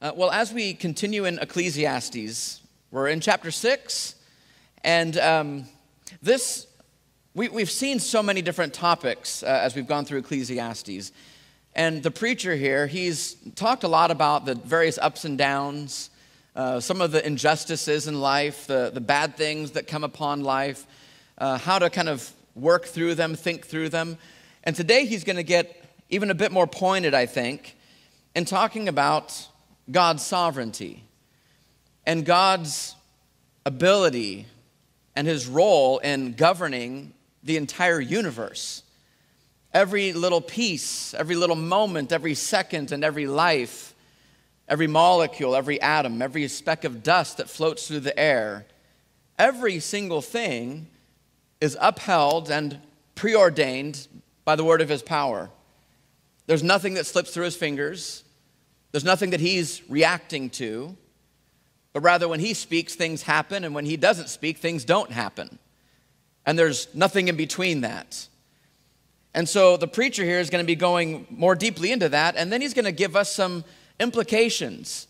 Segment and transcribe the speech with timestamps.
[0.00, 2.62] Uh, well, as we continue in Ecclesiastes,
[2.92, 4.14] we're in chapter 6,
[4.84, 5.64] and um,
[6.22, 6.68] this,
[7.34, 11.10] we, we've seen so many different topics uh, as we've gone through Ecclesiastes.
[11.74, 16.10] And the preacher here, he's talked a lot about the various ups and downs,
[16.54, 20.86] uh, some of the injustices in life, the, the bad things that come upon life,
[21.38, 24.16] uh, how to kind of work through them, think through them.
[24.62, 27.76] And today he's going to get even a bit more pointed, I think,
[28.36, 29.48] in talking about
[29.90, 31.04] God's sovereignty
[32.06, 32.94] and God's
[33.64, 34.46] ability
[35.14, 38.82] and his role in governing the entire universe.
[39.72, 43.94] Every little piece, every little moment, every second, and every life,
[44.68, 48.66] every molecule, every atom, every speck of dust that floats through the air,
[49.38, 50.86] every single thing
[51.60, 52.78] is upheld and
[53.14, 54.06] preordained
[54.44, 55.50] by the word of his power.
[56.46, 58.24] There's nothing that slips through his fingers.
[58.92, 60.96] There's nothing that he's reacting to,
[61.92, 65.58] but rather when he speaks, things happen, and when he doesn't speak, things don't happen.
[66.46, 68.28] And there's nothing in between that.
[69.34, 72.52] And so the preacher here is going to be going more deeply into that, and
[72.52, 73.64] then he's going to give us some
[74.00, 75.06] implications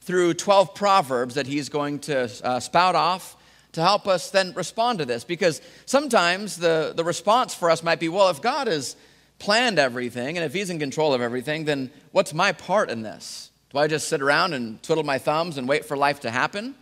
[0.00, 3.36] through 12 proverbs that he's going to uh, spout off
[3.72, 5.24] to help us then respond to this.
[5.24, 8.96] Because sometimes the, the response for us might be well, if God is
[9.38, 13.50] planned everything, and if he's in control of everything, then what's my part in this?
[13.70, 16.74] Do I just sit around and twiddle my thumbs and wait for life to happen?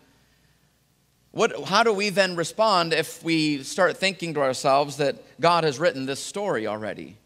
[1.30, 5.78] What, how do we then respond if we start thinking to ourselves that God has
[5.78, 7.16] written this story already?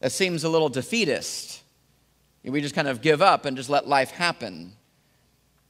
[0.00, 1.62] That seems a little defeatist.
[2.44, 4.72] We just kind of give up and just let life happen.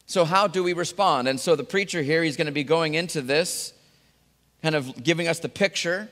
[0.07, 1.27] So, how do we respond?
[1.27, 3.73] And so, the preacher here, he's going to be going into this,
[4.63, 6.09] kind of giving us the picture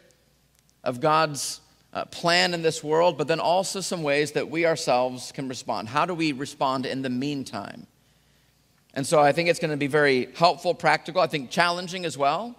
[0.83, 1.61] of God's
[1.97, 5.89] uh, plan in this world, but then also some ways that we ourselves can respond.
[5.89, 7.87] How do we respond in the meantime?
[8.93, 12.19] And so I think it's going to be very helpful, practical, I think challenging as
[12.19, 12.55] well.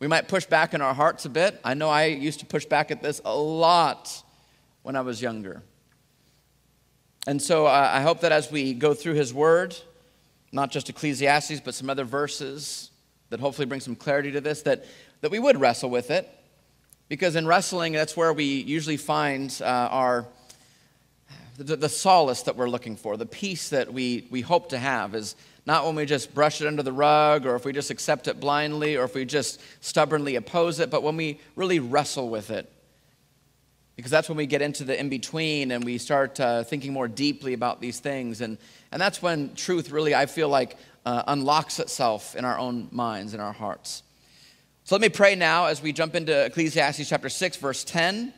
[0.00, 1.60] We might push back in our hearts a bit.
[1.62, 4.24] I know I used to push back at this a lot
[4.82, 5.62] when I was younger.
[7.28, 9.76] And so uh, I hope that as we go through his word,
[10.50, 12.90] not just Ecclesiastes, but some other verses
[13.28, 14.84] that hopefully bring some clarity to this, that,
[15.20, 16.28] that we would wrestle with it
[17.10, 20.26] because in wrestling, that's where we usually find uh, our
[21.58, 25.14] the, the, solace that we're looking for, the peace that we, we hope to have
[25.14, 25.34] is
[25.66, 28.40] not when we just brush it under the rug or if we just accept it
[28.40, 32.72] blindly or if we just stubbornly oppose it, but when we really wrestle with it.
[33.96, 37.08] Because that's when we get into the in between and we start uh, thinking more
[37.08, 38.40] deeply about these things.
[38.40, 38.56] And,
[38.92, 43.34] and that's when truth really, I feel like, uh, unlocks itself in our own minds,
[43.34, 44.04] in our hearts.
[44.90, 48.34] So let me pray now as we jump into Ecclesiastes chapter 6, verse 10,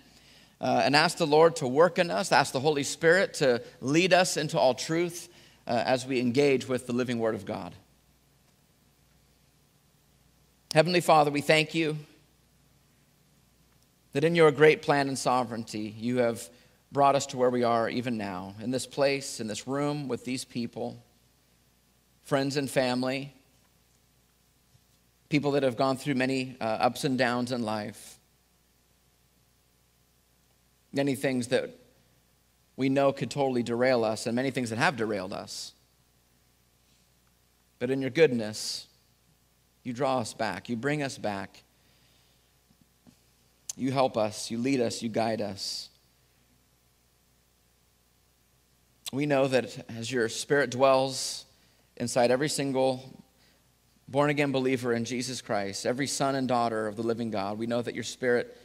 [0.61, 4.13] uh, and ask the Lord to work in us, ask the Holy Spirit to lead
[4.13, 5.31] us into all truth
[5.67, 7.75] uh, as we engage with the living Word of God.
[10.75, 11.97] Heavenly Father, we thank you
[14.13, 16.47] that in your great plan and sovereignty, you have
[16.93, 20.27] brought us to where we are even now, in this place, in this room, with
[20.27, 21.03] these people,
[22.25, 23.33] friends and family
[25.33, 28.19] people that have gone through many uh, ups and downs in life,
[30.93, 31.71] many things that
[32.77, 35.73] we know could totally derail us, and many things that have derailed us.
[37.79, 38.89] But in your goodness,
[39.85, 41.63] you draw us back, you bring us back,
[43.75, 45.89] you help us, you lead us, you guide us.
[49.15, 51.47] We know that as your spirit dwells
[51.97, 53.22] inside every single
[54.09, 57.67] born again believer in Jesus Christ, every son and daughter of the living God, we
[57.67, 58.57] know that your Spirit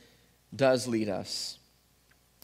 [0.55, 1.57] does lead us.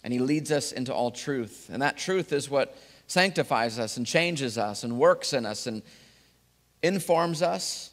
[0.04, 1.70] And He leads us into all truth.
[1.72, 2.78] And that truth is what
[3.08, 5.82] sanctifies us and changes us and works in us and
[6.82, 7.92] informs us,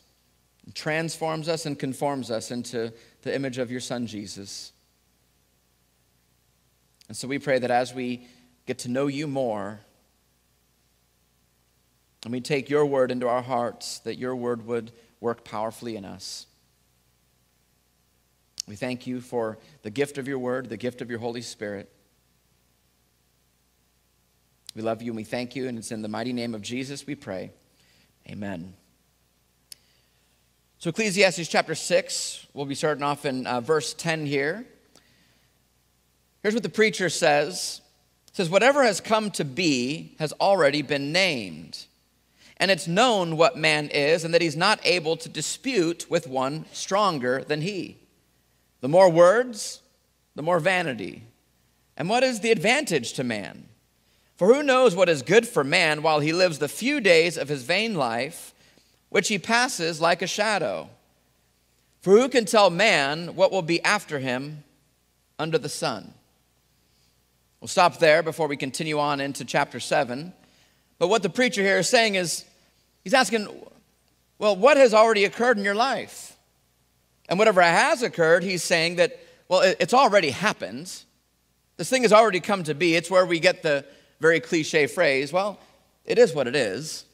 [0.75, 4.73] transforms us, and conforms us into the image of your Son, Jesus.
[7.09, 8.27] And so we pray that as we
[8.67, 9.81] get to know you more,
[12.25, 16.05] and we take your word into our hearts, that your word would work powerfully in
[16.05, 16.47] us.
[18.67, 21.91] We thank you for the gift of your word, the gift of your Holy Spirit.
[24.75, 27.07] We love you and we thank you, and it's in the mighty name of Jesus
[27.07, 27.51] we pray.
[28.29, 28.75] Amen.
[30.79, 34.65] So, Ecclesiastes chapter 6, we'll be starting off in uh, verse 10 here.
[36.43, 37.81] Here's what the preacher says.
[38.33, 41.87] Says, Whatever has come to be has already been named
[42.61, 46.67] and it's known what man is, and that he's not able to dispute with one
[46.73, 47.97] stronger than he.
[48.83, 49.81] The more words,
[50.35, 51.25] the more vanity.
[51.97, 53.67] And what is the advantage to man?
[54.37, 57.49] For who knows what is good for man while he lives the few days of
[57.49, 58.55] his vain life,
[59.09, 60.91] which he passes like a shadow?
[62.03, 64.65] For who can tell man what will be after him
[65.39, 66.13] under the sun?
[67.61, 70.33] We'll stop there before we continue on into chapter 7.
[70.99, 72.45] But what the preacher here is saying is,
[73.05, 73.49] he's asking,
[74.39, 76.37] well, what has already occurred in your life?
[77.29, 79.19] And whatever has occurred, he's saying that,
[79.49, 80.93] well, it's already happened.
[81.77, 82.97] This thing has already come to be.
[82.97, 83.85] It's where we get the
[84.21, 85.59] very cliche phrase, well,
[86.05, 87.05] it is what it is.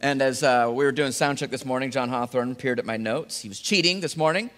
[0.00, 2.96] And as uh, we were doing sound check this morning, John Hawthorne peered at my
[2.96, 3.40] notes.
[3.40, 4.50] He was cheating this morning.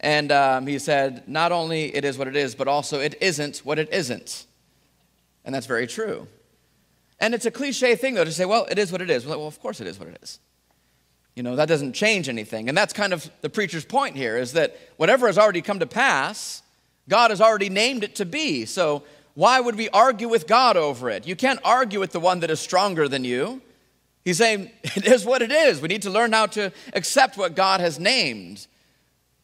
[0.00, 3.58] And um, he said, not only it is what it is, but also it isn't
[3.58, 4.46] what it isn't.
[5.44, 6.28] And that's very true.
[7.18, 9.26] And it's a cliche thing, though, to say, well, it is what it is.
[9.26, 10.38] Well, of course it is what it is.
[11.34, 12.68] You know, that doesn't change anything.
[12.68, 15.86] And that's kind of the preacher's point here is that whatever has already come to
[15.86, 16.62] pass,
[17.08, 18.64] God has already named it to be.
[18.64, 19.02] So
[19.34, 21.26] why would we argue with God over it?
[21.26, 23.60] You can't argue with the one that is stronger than you.
[24.24, 25.80] He's saying, it is what it is.
[25.80, 28.66] We need to learn how to accept what God has named.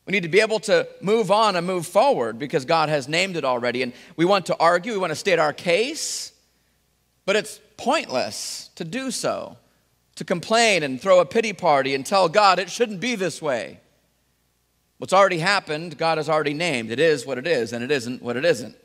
[0.06, 3.36] We need to be able to move on and move forward because God has named
[3.36, 3.82] it already.
[3.82, 6.31] And we want to argue, we want to state our case,
[7.24, 9.56] but it's pointless to do so,
[10.16, 13.80] to complain and throw a pity party and tell God it shouldn't be this way.
[14.98, 16.90] What's already happened, God has already named.
[16.90, 18.76] It is what it is, and it isn't what it isn't.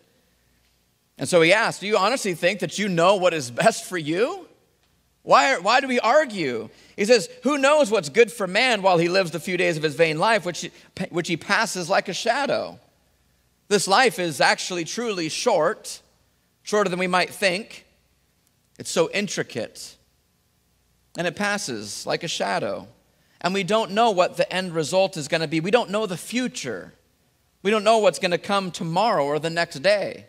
[1.18, 3.98] And so he asked, Do you honestly think that you know what is best for
[3.98, 4.48] you?
[5.24, 6.70] Why, why do we argue?
[6.96, 9.84] He says, Who knows what's good for man while he lives the few days of
[9.84, 10.70] his vain life, which,
[11.10, 12.80] which he passes like a shadow?
[13.68, 16.02] This life is actually truly short,
[16.64, 17.86] shorter than we might think.
[18.78, 19.98] It's so intricate,
[21.18, 22.88] and it passes like a shadow.
[23.42, 25.60] And we don't know what the end result is going to be.
[25.60, 26.94] We don't know the future.
[27.62, 30.26] We don't know what's going to come tomorrow or the next day.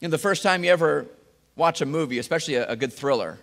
[0.00, 1.06] You know, the first time you ever
[1.56, 3.38] watch a movie, especially a, a good thriller,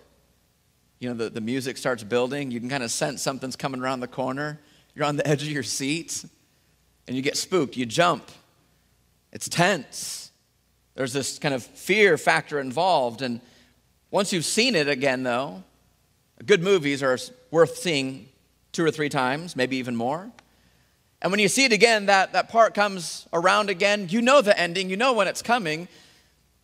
[1.00, 4.00] you know, the, the music starts building, you can kind of sense something's coming around
[4.00, 4.60] the corner.
[4.94, 6.24] You're on the edge of your seat
[7.06, 8.30] and you get spooked, you jump.
[9.32, 10.23] It's tense.
[10.94, 13.22] There's this kind of fear factor involved.
[13.22, 13.40] And
[14.10, 15.62] once you've seen it again, though,
[16.44, 17.18] good movies are
[17.50, 18.28] worth seeing
[18.72, 20.30] two or three times, maybe even more.
[21.22, 24.08] And when you see it again, that, that part comes around again.
[24.10, 25.88] You know the ending, you know when it's coming,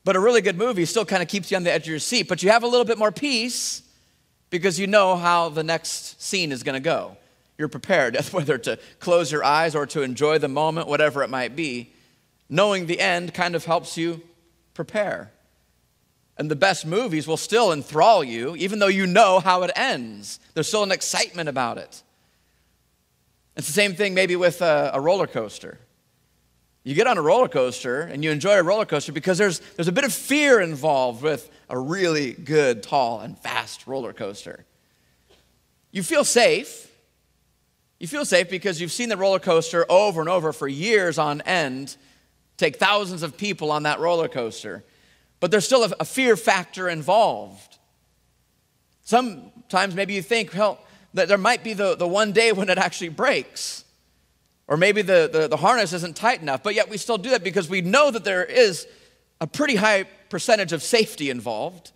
[0.05, 1.99] but a really good movie still kind of keeps you on the edge of your
[1.99, 2.29] seat.
[2.29, 3.83] But you have a little bit more peace
[4.51, 7.17] because you know how the next scene is going to go.
[7.57, 11.57] You're prepared, whether to close your eyes or to enjoy the moment, whatever it might
[11.57, 11.93] be.
[12.51, 14.21] Knowing the end kind of helps you
[14.75, 15.31] prepare.
[16.37, 20.41] And the best movies will still enthrall you, even though you know how it ends.
[20.53, 22.03] There's still an excitement about it.
[23.57, 25.79] It's the same thing maybe with a, a roller coaster.
[26.83, 29.89] You get on a roller coaster and you enjoy a roller coaster because there's, there's
[29.89, 34.65] a bit of fear involved with a really good, tall, and fast roller coaster.
[35.93, 36.91] You feel safe.
[37.99, 41.43] You feel safe because you've seen the roller coaster over and over for years on
[41.43, 41.97] end,
[42.61, 44.85] take thousands of people on that roller coaster.
[45.41, 47.79] But there's still a, a fear factor involved.
[49.03, 50.79] Sometimes maybe you think, well,
[51.15, 53.85] that there might be the, the one day when it actually breaks.
[54.69, 57.43] Or maybe the, the, the, harness isn't tight enough, but yet we still do that
[57.43, 58.87] because we know that there is
[59.41, 61.91] a pretty high percentage of safety involved.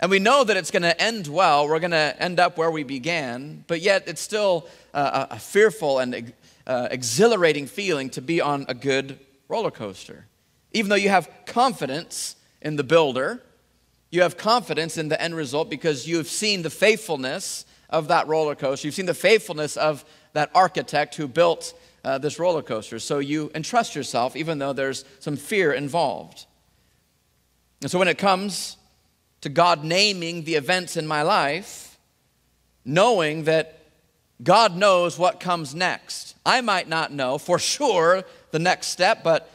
[0.00, 1.68] And we know that it's going to end well.
[1.68, 5.98] We're going to end up where we began, but yet it's still a, a fearful
[5.98, 6.32] and
[6.66, 10.26] uh, exhilarating feeling to be on a good roller coaster.
[10.72, 13.42] Even though you have confidence in the builder,
[14.10, 18.54] you have confidence in the end result because you've seen the faithfulness of that roller
[18.54, 18.86] coaster.
[18.86, 21.74] You've seen the faithfulness of that architect who built
[22.04, 22.98] uh, this roller coaster.
[22.98, 26.46] So you entrust yourself, even though there's some fear involved.
[27.82, 28.76] And so when it comes
[29.40, 31.98] to God naming the events in my life,
[32.84, 33.76] knowing that
[34.42, 36.36] God knows what comes next.
[36.44, 38.24] I might not know for sure
[38.56, 39.50] the next step, but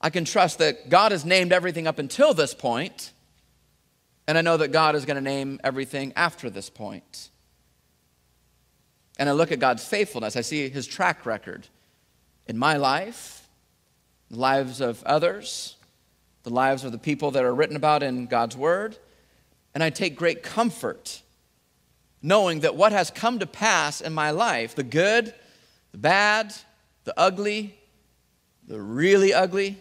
[0.00, 3.12] I can trust that God has named everything up until this point,
[4.26, 7.28] and I know that God is going to name everything after this point.
[9.18, 11.66] and I look at God's faithfulness, I see his track record
[12.46, 13.46] in my life,
[14.30, 15.76] the lives of others,
[16.42, 18.96] the lives of the people that are written about in God's word,
[19.74, 21.20] and I take great comfort
[22.22, 25.34] knowing that what has come to pass in my life, the good,
[25.92, 26.54] the bad,
[27.04, 27.76] the ugly,
[28.70, 29.76] the really ugly,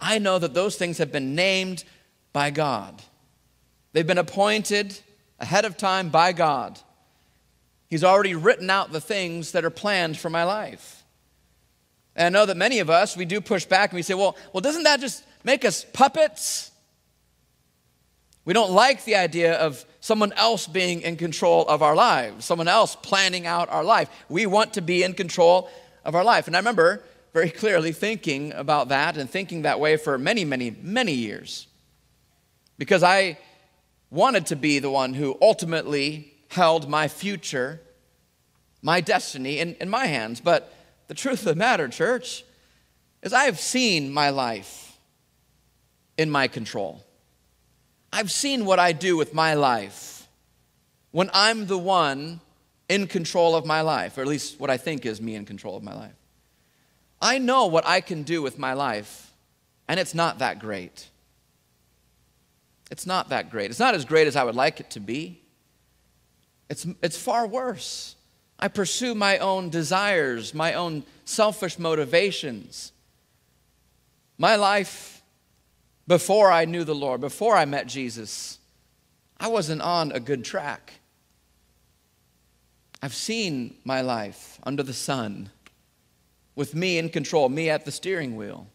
[0.00, 1.84] I know that those things have been named
[2.32, 3.00] by God.
[3.92, 4.98] They've been appointed
[5.38, 6.76] ahead of time by God.
[7.88, 11.04] He's already written out the things that are planned for my life.
[12.16, 14.36] And I know that many of us, we do push back and we say, well,
[14.52, 16.72] well, doesn't that just make us puppets.
[18.44, 22.66] We don't like the idea of someone else being in control of our lives, someone
[22.66, 24.10] else planning out our life.
[24.28, 25.70] We want to be in control
[26.04, 26.48] of our life.
[26.48, 30.70] And I remember very clearly thinking about that and thinking that way for many, many,
[30.70, 31.66] many years.
[32.78, 33.38] Because I
[34.10, 37.80] wanted to be the one who ultimately held my future,
[38.82, 40.40] my destiny in, in my hands.
[40.40, 40.72] But
[41.08, 42.44] the truth of the matter, church,
[43.22, 44.98] is I have seen my life
[46.16, 47.04] in my control.
[48.12, 50.28] I've seen what I do with my life
[51.10, 52.40] when I'm the one
[52.88, 55.76] in control of my life, or at least what I think is me in control
[55.76, 56.14] of my life.
[57.20, 59.32] I know what I can do with my life,
[59.88, 61.08] and it's not that great.
[62.90, 63.70] It's not that great.
[63.70, 65.40] It's not as great as I would like it to be.
[66.68, 68.16] It's, it's far worse.
[68.58, 72.92] I pursue my own desires, my own selfish motivations.
[74.38, 75.22] My life
[76.06, 78.58] before I knew the Lord, before I met Jesus,
[79.38, 80.94] I wasn't on a good track.
[83.02, 85.50] I've seen my life under the sun
[86.56, 88.66] with me in control, me at the steering wheel.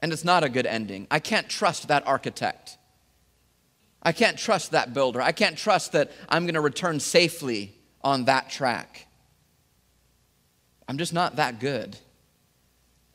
[0.00, 1.08] And it's not a good ending.
[1.10, 2.78] I can't trust that architect.
[4.02, 5.20] I can't trust that builder.
[5.20, 9.06] I can't trust that I'm going to return safely on that track.
[10.88, 11.96] I'm just not that good.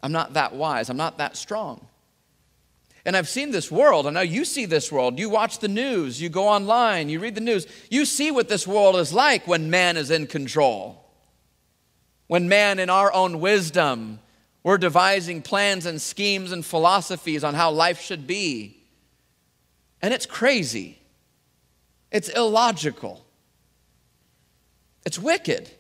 [0.01, 0.89] I'm not that wise.
[0.89, 1.87] I'm not that strong.
[3.05, 4.07] And I've seen this world.
[4.07, 5.19] I know you see this world.
[5.19, 7.67] You watch the news, you go online, you read the news.
[7.89, 11.06] You see what this world is like when man is in control.
[12.27, 14.19] When man, in our own wisdom,
[14.63, 18.83] we're devising plans and schemes and philosophies on how life should be.
[20.01, 20.99] And it's crazy,
[22.11, 23.25] it's illogical,
[25.05, 25.71] it's wicked.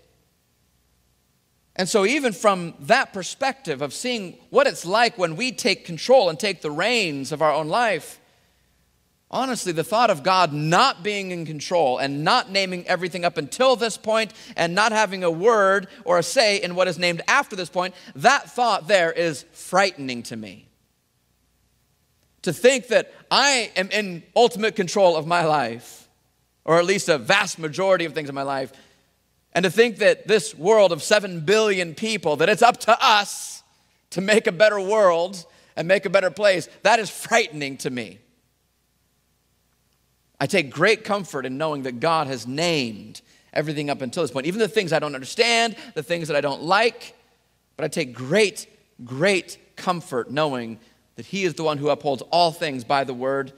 [1.75, 6.29] And so, even from that perspective of seeing what it's like when we take control
[6.29, 8.19] and take the reins of our own life,
[9.29, 13.75] Honestly, the thought of God not being in control and not naming everything up until
[13.75, 17.55] this point and not having a word or a say in what is named after
[17.55, 20.69] this point, that thought there is frightening to me.
[22.43, 26.07] To think that I am in ultimate control of my life,
[26.63, 28.71] or at least a vast majority of things in my life,
[29.51, 33.61] and to think that this world of 7 billion people, that it's up to us
[34.11, 38.19] to make a better world and make a better place, that is frightening to me.
[40.39, 43.21] I take great comfort in knowing that God has named
[43.53, 46.41] everything up until this point, even the things I don't understand, the things that I
[46.41, 47.15] don't like.
[47.75, 48.67] But I take great,
[49.03, 50.79] great comfort knowing
[51.15, 53.51] that He is the one who upholds all things by the word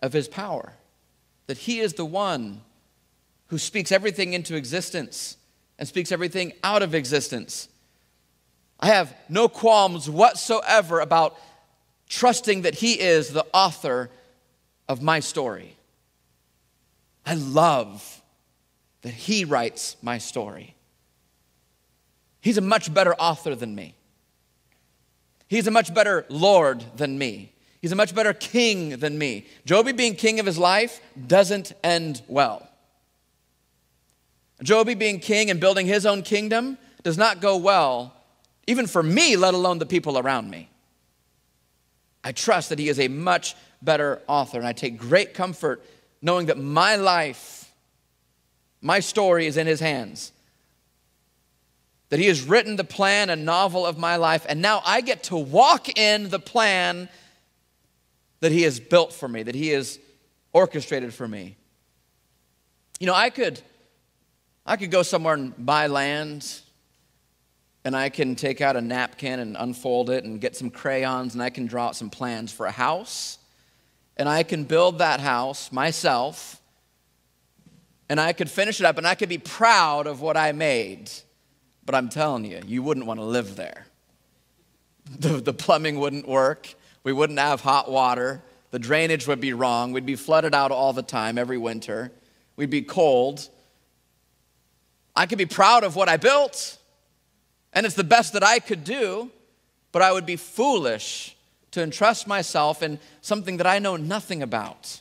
[0.00, 0.72] of His power,
[1.46, 2.62] that He is the one
[3.48, 5.36] who speaks everything into existence
[5.78, 7.68] and speaks everything out of existence.
[8.80, 11.38] I have no qualms whatsoever about
[12.08, 14.10] trusting that He is the author
[14.88, 15.76] of my story.
[17.26, 18.22] I love
[19.02, 20.74] that he writes my story.
[22.40, 23.94] He's a much better author than me.
[25.48, 27.52] He's a much better Lord than me.
[27.80, 29.46] He's a much better king than me.
[29.66, 32.66] Joby being king of his life doesn't end well.
[34.62, 38.14] Joby being king and building his own kingdom does not go well,
[38.66, 40.70] even for me, let alone the people around me.
[42.22, 45.84] I trust that he is a much better author, and I take great comfort
[46.24, 47.70] knowing that my life,
[48.80, 50.32] my story is in His hands.
[52.08, 55.24] That He has written the plan and novel of my life, and now I get
[55.24, 57.10] to walk in the plan
[58.40, 59.98] that He has built for me, that He has
[60.54, 61.56] orchestrated for me.
[62.98, 63.60] You know, I could,
[64.64, 66.60] I could go somewhere and buy land,
[67.84, 71.42] and I can take out a napkin and unfold it and get some crayons, and
[71.42, 73.38] I can draw out some plans for a house
[74.16, 76.60] and I can build that house myself
[78.08, 81.10] and I could finish it up and I could be proud of what I made.
[81.84, 83.86] But I'm telling you, you wouldn't want to live there.
[85.18, 89.92] The, the plumbing wouldn't work, we wouldn't have hot water, the drainage would be wrong,
[89.92, 92.10] we'd be flooded out all the time every winter,
[92.56, 93.48] we'd be cold.
[95.14, 96.78] I could be proud of what I built,
[97.74, 99.30] and it's the best that I could do,
[99.92, 101.33] but I would be foolish
[101.74, 105.00] to entrust myself in something that I know nothing about.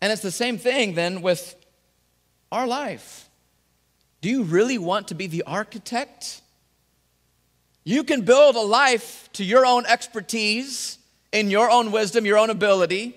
[0.00, 1.54] And it's the same thing then with
[2.50, 3.30] our life.
[4.20, 6.42] Do you really want to be the architect?
[7.84, 10.98] You can build a life to your own expertise,
[11.32, 13.16] in your own wisdom, your own ability,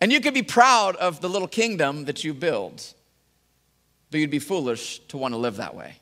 [0.00, 2.82] and you can be proud of the little kingdom that you build.
[4.10, 5.96] But you'd be foolish to want to live that way.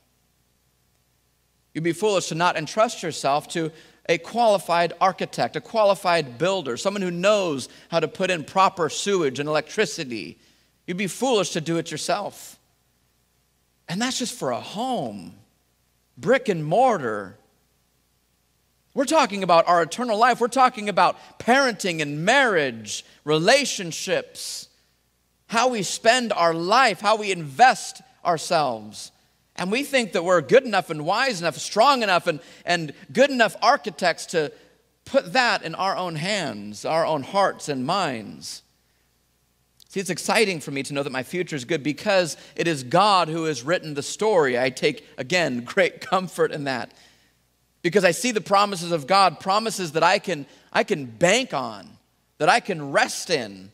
[1.73, 3.71] You'd be foolish to not entrust yourself to
[4.09, 9.39] a qualified architect, a qualified builder, someone who knows how to put in proper sewage
[9.39, 10.39] and electricity.
[10.87, 12.59] You'd be foolish to do it yourself.
[13.87, 15.35] And that's just for a home,
[16.17, 17.37] brick and mortar.
[18.95, 20.41] We're talking about our eternal life.
[20.41, 24.69] We're talking about parenting and marriage, relationships,
[25.45, 29.11] how we spend our life, how we invest ourselves.
[29.59, 33.29] And we think that we're good enough and wise enough, strong enough, and, and good
[33.29, 34.53] enough architects to
[35.03, 38.63] put that in our own hands, our own hearts and minds.
[39.89, 42.83] See, it's exciting for me to know that my future is good because it is
[42.83, 44.57] God who has written the story.
[44.57, 46.93] I take, again, great comfort in that.
[47.81, 51.89] Because I see the promises of God, promises that I can, I can bank on,
[52.37, 53.73] that I can rest in.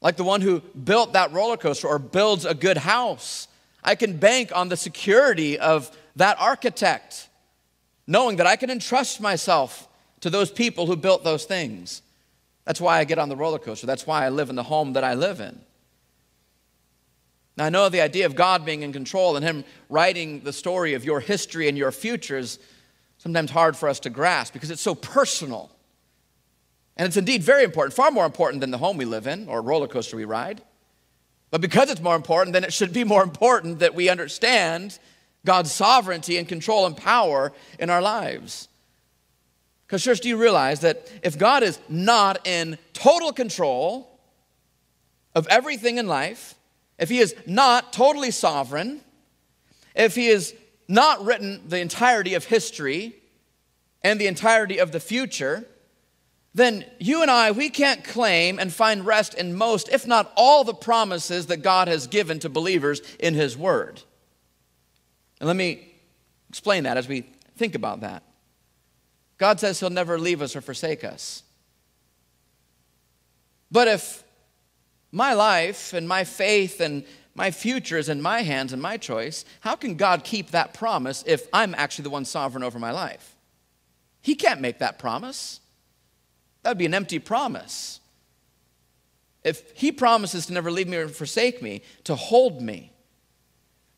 [0.00, 3.48] Like the one who built that roller coaster or builds a good house
[3.86, 7.28] I can bank on the security of that architect,
[8.06, 9.88] knowing that I can entrust myself
[10.20, 12.02] to those people who built those things.
[12.64, 13.86] That's why I get on the roller coaster.
[13.86, 15.60] That's why I live in the home that I live in.
[17.56, 20.94] Now, I know the idea of God being in control and Him writing the story
[20.94, 22.58] of your history and your future is
[23.18, 25.70] sometimes hard for us to grasp because it's so personal.
[26.96, 29.62] And it's indeed very important, far more important than the home we live in or
[29.62, 30.60] roller coaster we ride.
[31.50, 34.98] But because it's more important, then it should be more important that we understand
[35.44, 38.68] God's sovereignty and control and power in our lives.
[39.86, 44.18] Because, church, do you realize that if God is not in total control
[45.34, 46.56] of everything in life,
[46.98, 49.00] if He is not totally sovereign,
[49.94, 50.54] if He is
[50.88, 53.14] not written the entirety of history
[54.02, 55.64] and the entirety of the future,
[56.56, 60.64] then you and I, we can't claim and find rest in most, if not all,
[60.64, 64.00] the promises that God has given to believers in His Word.
[65.38, 65.86] And let me
[66.48, 68.22] explain that as we think about that.
[69.36, 71.42] God says He'll never leave us or forsake us.
[73.70, 74.24] But if
[75.12, 79.44] my life and my faith and my future is in my hands and my choice,
[79.60, 83.36] how can God keep that promise if I'm actually the one sovereign over my life?
[84.22, 85.60] He can't make that promise.
[86.66, 88.00] That would be an empty promise.
[89.44, 92.90] If he promises to never leave me or forsake me, to hold me,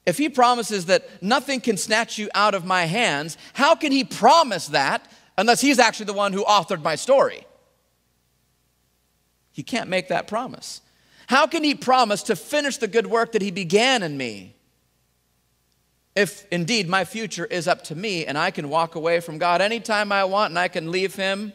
[0.04, 4.04] if he promises that nothing can snatch you out of my hands, how can he
[4.04, 7.46] promise that unless he's actually the one who authored my story?
[9.50, 10.82] He can't make that promise.
[11.28, 14.56] How can he promise to finish the good work that he began in me?
[16.14, 19.62] If indeed my future is up to me and I can walk away from God
[19.62, 21.54] anytime I want and I can leave him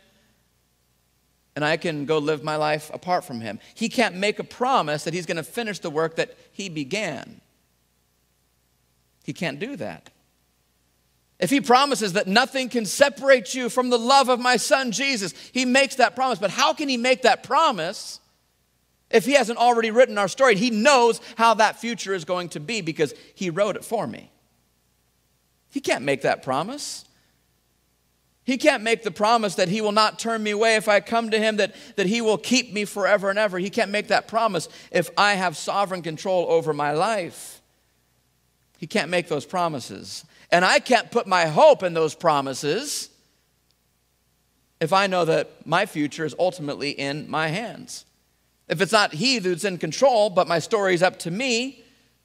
[1.56, 3.60] and I can go live my life apart from him.
[3.76, 7.42] He can't make a promise that he's going to finish the work that he began.
[9.24, 10.10] He can't do that.
[11.40, 15.34] If he promises that nothing can separate you from the love of my son Jesus,
[15.52, 16.40] he makes that promise.
[16.40, 18.20] But how can he make that promise
[19.10, 20.56] if he hasn't already written our story?
[20.56, 24.32] He knows how that future is going to be because he wrote it for me.
[25.70, 27.06] He can't make that promise.
[28.46, 31.32] He can't make the promise that he will not turn me away if I come
[31.32, 33.58] to him, that, that he will keep me forever and ever.
[33.58, 37.62] He can't make that promise if I have sovereign control over my life.
[38.78, 40.26] He can't make those promises.
[40.52, 43.10] And I can't put my hope in those promises
[44.82, 48.04] if I know that my future is ultimately in my hands.
[48.68, 51.82] If it's not he who's in control, but my story is up to me,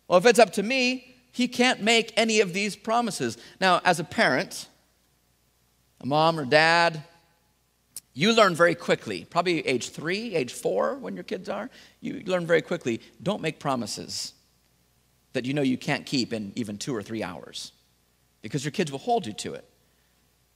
[0.08, 3.38] well, if it's up to me, he can't make any of these promises.
[3.60, 4.66] Now, as a parent,
[6.00, 7.02] a mom or dad,
[8.14, 12.46] you learn very quickly, probably age three, age four, when your kids are, you learn
[12.46, 14.32] very quickly don't make promises
[15.34, 17.72] that you know you can't keep in even two or three hours
[18.42, 19.64] because your kids will hold you to it.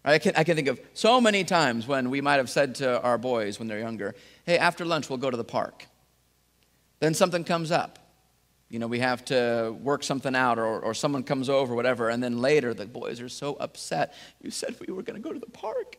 [0.05, 3.01] I can, I can think of so many times when we might have said to
[3.03, 5.87] our boys when they're younger, hey, after lunch, we'll go to the park.
[6.99, 8.01] Then something comes up
[8.73, 12.23] you know, we have to work something out or, or someone comes over, whatever, and
[12.23, 14.15] then later the boys are so upset.
[14.41, 15.99] You said we were going to go to the park.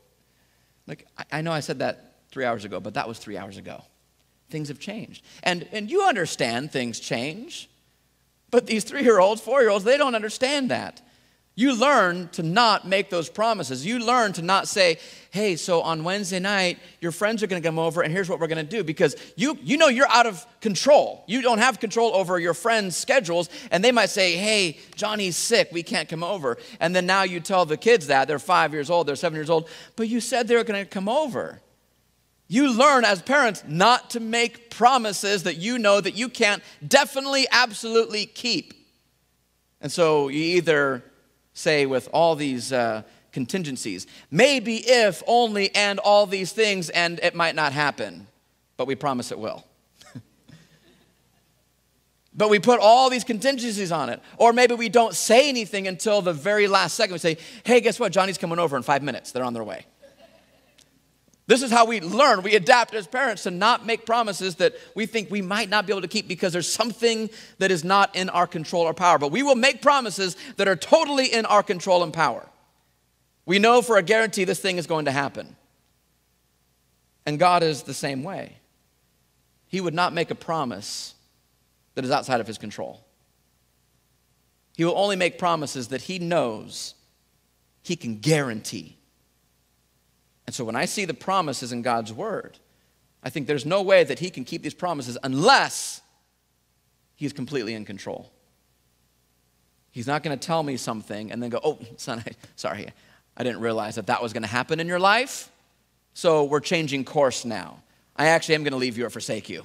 [0.88, 3.58] Like, I, I know I said that three hours ago, but that was three hours
[3.58, 3.84] ago.
[4.50, 5.24] Things have changed.
[5.44, 7.70] And, and you understand things change,
[8.50, 11.00] but these three year olds, four year olds, they don't understand that.
[11.56, 13.86] You learn to not make those promises.
[13.86, 14.98] You learn to not say,
[15.30, 18.40] hey, so on Wednesday night, your friends are going to come over and here's what
[18.40, 21.24] we're going to do because you, you know you're out of control.
[21.28, 25.70] You don't have control over your friends' schedules and they might say, hey, Johnny's sick,
[25.72, 26.58] we can't come over.
[26.80, 29.52] And then now you tell the kids that, they're five years old, they're seven years
[29.52, 31.62] old, but you said they were going to come over.
[32.48, 37.46] You learn as parents not to make promises that you know that you can't definitely,
[37.52, 38.74] absolutely keep.
[39.82, 41.04] And so you either
[41.54, 44.08] say with all these uh, contingencies.
[44.32, 48.28] Maybe if only and all these things, and it might not happen,
[48.78, 49.66] but we promise it will.
[52.34, 54.22] but we put all these contingencies on it.
[54.38, 57.14] Or maybe we don't say anything until the very last second.
[57.14, 58.12] We say, hey, guess what?
[58.12, 59.32] Johnny's coming over in five minutes.
[59.32, 59.86] They're on their way.
[61.46, 62.42] This is how we learn.
[62.42, 65.92] We adapt as parents to not make promises that we think we might not be
[65.92, 69.20] able to keep because there's something that is not in our control or power.
[69.20, 72.48] But we will make promises that are totally in our control and power.
[73.46, 75.58] We know for a guarantee this thing is going to happen.
[77.26, 78.58] And God is the same way.
[79.68, 81.14] He would not make a promise
[81.96, 83.04] that is outside of his control.
[84.78, 86.96] He will only make promises that he knows
[87.84, 88.98] he can guarantee.
[90.46, 92.60] And so when I see the promises in God's word,
[93.24, 96.02] I think there's no way that he can keep these promises unless
[97.16, 98.30] he's completely in control.
[99.92, 102.88] He's not going to tell me something and then go, oh, son, I, sorry,
[103.38, 105.50] I didn't realize that that was going to happen in your life.
[106.14, 107.82] So we're changing course now.
[108.16, 109.64] I actually am going to leave you or forsake you.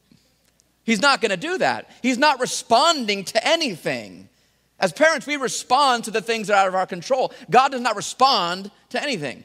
[0.84, 1.90] He's not going to do that.
[2.02, 4.28] He's not responding to anything.
[4.78, 7.32] As parents, we respond to the things that are out of our control.
[7.48, 9.44] God does not respond to anything.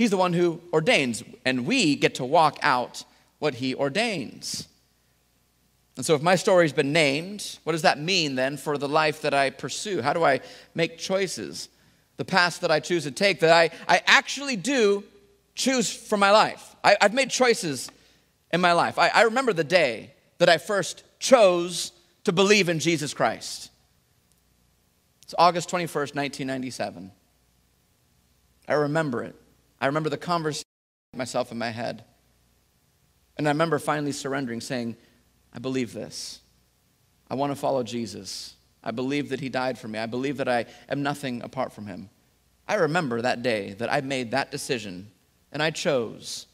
[0.00, 3.04] He's the one who ordains, and we get to walk out
[3.38, 4.66] what He ordains.
[5.98, 9.20] And so, if my story's been named, what does that mean then for the life
[9.20, 10.00] that I pursue?
[10.00, 10.40] How do I
[10.74, 11.68] make choices?
[12.16, 15.04] The path that I choose to take, that I, I actually do
[15.54, 16.74] choose for my life.
[16.82, 17.90] I, have made choices
[18.54, 18.98] in my life.
[18.98, 21.92] I, I remember the day that I first chose
[22.24, 23.70] to believe in Jesus Christ.
[25.24, 27.12] It's August 21st, 1997.
[28.66, 29.36] I remember it.
[29.80, 30.64] I remember the conversation
[31.14, 32.04] myself in my head.
[33.36, 34.96] And I remember finally surrendering, saying,
[35.52, 36.40] I believe this.
[37.30, 38.54] I want to follow Jesus.
[38.82, 39.98] I believe that he died for me.
[39.98, 42.10] I believe that I am nothing apart from him.
[42.68, 45.10] I remember that day that I made that decision
[45.52, 46.46] and I chose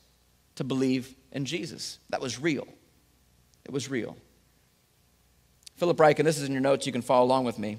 [0.55, 1.99] to believe in Jesus.
[2.11, 2.67] That was real.
[3.65, 4.17] It was real.
[5.77, 7.79] Philip Ryken, this is in your notes, you can follow along with me.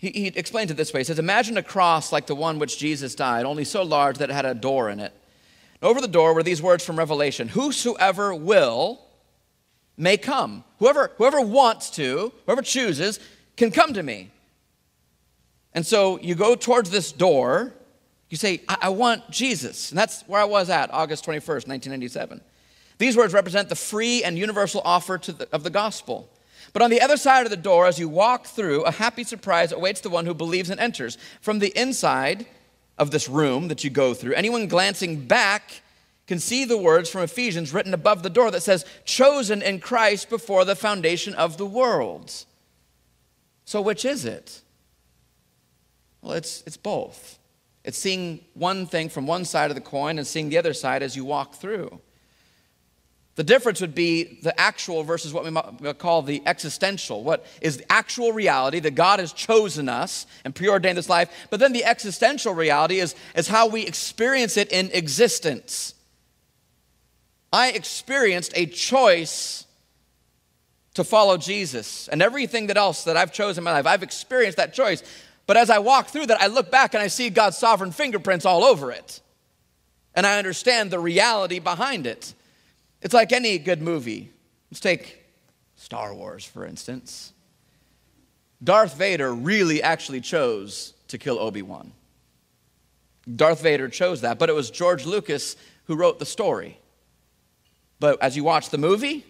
[0.00, 2.78] He, he explains it this way He says, Imagine a cross like the one which
[2.78, 5.12] Jesus died, only so large that it had a door in it.
[5.82, 9.00] Over the door were these words from Revelation Whosoever will
[9.96, 10.64] may come.
[10.78, 13.20] Whoever, whoever wants to, whoever chooses,
[13.56, 14.30] can come to me.
[15.74, 17.74] And so you go towards this door,
[18.30, 19.90] you say, I, I want Jesus.
[19.90, 22.40] And that's where I was at August 21st, 1997.
[22.96, 26.30] These words represent the free and universal offer the, of the gospel.
[26.72, 29.72] But on the other side of the door, as you walk through, a happy surprise
[29.72, 31.18] awaits the one who believes and enters.
[31.40, 32.46] From the inside
[32.96, 35.82] of this room that you go through, anyone glancing back
[36.26, 40.30] can see the words from Ephesians written above the door that says, Chosen in Christ
[40.30, 42.32] before the foundation of the world.
[43.64, 44.60] So, which is it?
[46.22, 47.38] Well, it's, it's both.
[47.84, 51.02] It's seeing one thing from one side of the coin and seeing the other side
[51.02, 52.00] as you walk through.
[53.40, 57.24] The difference would be the actual versus what we might call the existential.
[57.24, 61.30] What is the actual reality that God has chosen us and preordained this life?
[61.48, 65.94] But then the existential reality is, is how we experience it in existence.
[67.50, 69.64] I experienced a choice
[70.92, 73.86] to follow Jesus and everything that else that I've chosen in my life.
[73.86, 75.02] I've experienced that choice.
[75.46, 78.44] But as I walk through that, I look back and I see God's sovereign fingerprints
[78.44, 79.22] all over it.
[80.14, 82.34] And I understand the reality behind it.
[83.02, 84.30] It's like any good movie.
[84.70, 85.24] Let's take
[85.76, 87.32] Star Wars, for instance.
[88.62, 91.92] Darth Vader really actually chose to kill Obi Wan.
[93.36, 96.78] Darth Vader chose that, but it was George Lucas who wrote the story.
[97.98, 99.24] But as you watch the movie,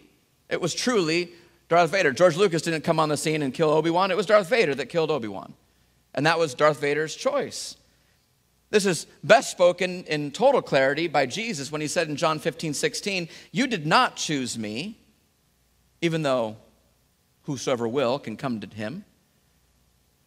[0.49, 1.31] it was truly
[1.69, 2.11] Darth Vader.
[2.11, 4.75] George Lucas didn't come on the scene and kill Obi Wan, it was Darth Vader
[4.75, 5.53] that killed Obi Wan.
[6.13, 7.77] And that was Darth Vader's choice.
[8.71, 12.73] This is best spoken in total clarity by Jesus when he said in John 15,
[12.73, 14.97] 16, You did not choose me,
[16.01, 16.55] even though
[17.43, 19.03] whosoever will can come to him.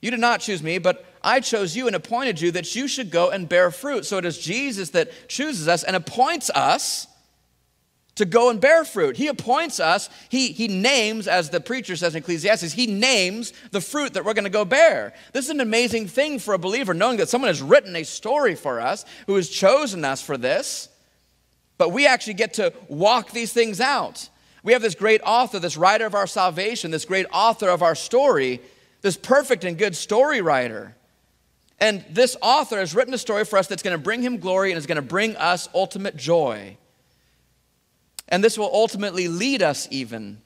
[0.02, 3.10] You did not choose me, but I chose you and appointed you that you should
[3.10, 4.04] go and bear fruit.
[4.04, 7.06] So it is Jesus that chooses us and appoints us
[8.16, 9.16] to go and bear fruit.
[9.16, 13.80] He appoints us, he, he names, as the preacher says in Ecclesiastes, he names the
[13.80, 15.12] fruit that we're going to go bear.
[15.32, 18.54] This is an amazing thing for a believer, knowing that someone has written a story
[18.54, 20.88] for us, who has chosen us for this,
[21.76, 24.28] but we actually get to walk these things out.
[24.62, 27.94] We have this great author, this writer of our salvation, this great author of our
[27.94, 28.60] story,
[29.02, 30.96] this perfect and good story writer.
[31.80, 34.70] And this author has written a story for us that's going to bring him glory
[34.70, 36.78] and is going to bring us ultimate joy.
[38.28, 40.40] And this will ultimately lead us even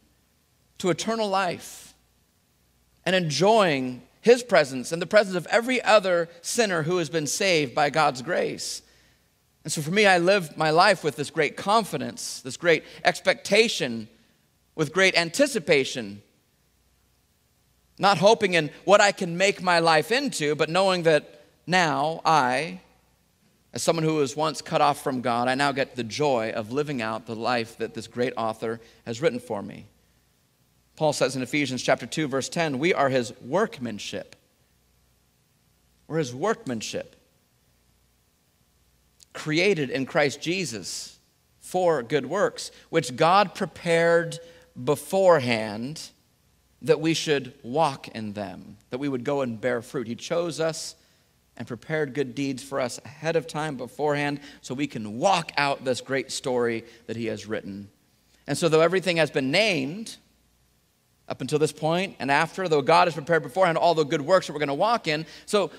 [0.78, 1.94] to eternal life
[3.04, 7.74] and enjoying his presence and the presence of every other sinner who has been saved
[7.74, 8.82] by God's grace.
[9.64, 14.08] And so for me, I live my life with this great confidence, this great expectation,
[14.74, 16.22] with great anticipation.
[17.98, 22.80] Not hoping in what I can make my life into, but knowing that now I,
[23.72, 26.72] as someone who was once cut off from God, I now get the joy of
[26.72, 29.86] living out the life that this great author has written for me.
[30.96, 34.34] Paul says in Ephesians chapter 2 verse 10, we are his workmanship.
[36.08, 37.14] We're his workmanship.
[39.34, 41.18] Created in Christ Jesus
[41.60, 44.38] for good works, which God prepared
[44.82, 46.08] beforehand
[46.80, 50.06] that we should walk in them, that we would go and bear fruit.
[50.06, 50.96] He chose us
[51.58, 55.84] and prepared good deeds for us ahead of time beforehand so we can walk out
[55.84, 57.90] this great story that he has written.
[58.46, 60.16] And so, though everything has been named,
[61.28, 64.46] up until this point and after, though God has prepared beforehand all the good works
[64.46, 65.26] that we're going to walk in.
[65.46, 65.70] So,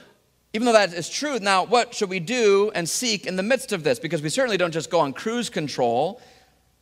[0.54, 3.72] even though that is true, now what should we do and seek in the midst
[3.72, 4.00] of this?
[4.00, 6.22] Because we certainly don't just go on cruise control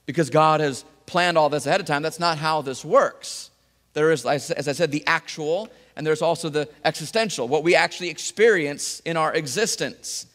[0.06, 2.02] because God has planned all this ahead of time.
[2.02, 3.50] That's not how this works.
[3.92, 8.10] There is, as I said, the actual, and there's also the existential, what we actually
[8.10, 10.28] experience in our existence.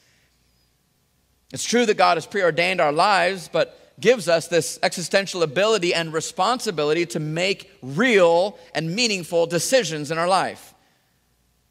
[1.52, 6.12] It's true that God has preordained our lives, but gives us this existential ability and
[6.12, 10.74] responsibility to make real and meaningful decisions in our life.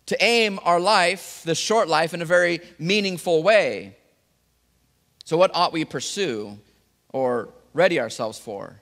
[0.06, 3.98] To aim our life, this short life, in a very meaningful way.
[5.26, 6.58] So, what ought we pursue
[7.10, 8.81] or ready ourselves for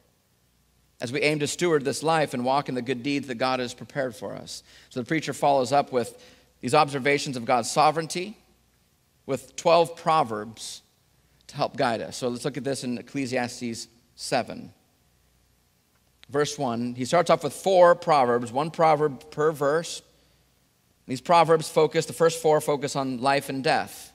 [1.01, 3.59] as we aim to steward this life and walk in the good deeds that God
[3.59, 4.63] has prepared for us?
[4.89, 6.21] So, the preacher follows up with
[6.61, 8.37] these observations of God's sovereignty
[9.25, 10.81] with 12 proverbs
[11.47, 12.17] to help guide us.
[12.17, 14.73] So let's look at this in Ecclesiastes 7.
[16.29, 20.03] Verse 1, he starts off with four proverbs, one proverb per verse.
[21.07, 24.13] These proverbs focus, the first four focus on life and death.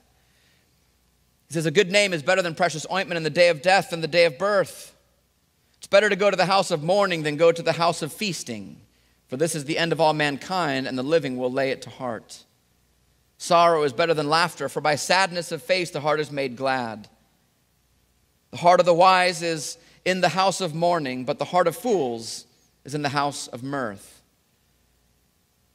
[1.49, 3.89] He says, A good name is better than precious ointment in the day of death
[3.89, 4.94] than the day of birth.
[5.85, 8.11] It's better to go to the house of mourning than go to the house of
[8.11, 8.77] feasting,
[9.27, 11.91] for this is the end of all mankind, and the living will lay it to
[11.91, 12.43] heart.
[13.37, 17.07] Sorrow is better than laughter, for by sadness of face the heart is made glad.
[18.49, 21.75] The heart of the wise is in the house of mourning, but the heart of
[21.75, 22.47] fools
[22.83, 24.23] is in the house of mirth.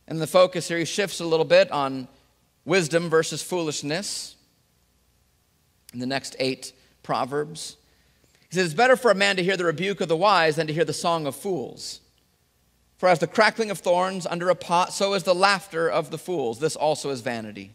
[0.09, 2.09] And the focus here, he shifts a little bit on
[2.65, 4.35] wisdom versus foolishness
[5.93, 6.73] in the next eight
[7.05, 7.77] Proverbs.
[8.51, 10.67] He says, It's better for a man to hear the rebuke of the wise than
[10.67, 12.01] to hear the song of fools.
[12.99, 16.19] For as the crackling of thorns under a pot, so is the laughter of the
[16.19, 16.59] fools.
[16.59, 17.73] This also is vanity.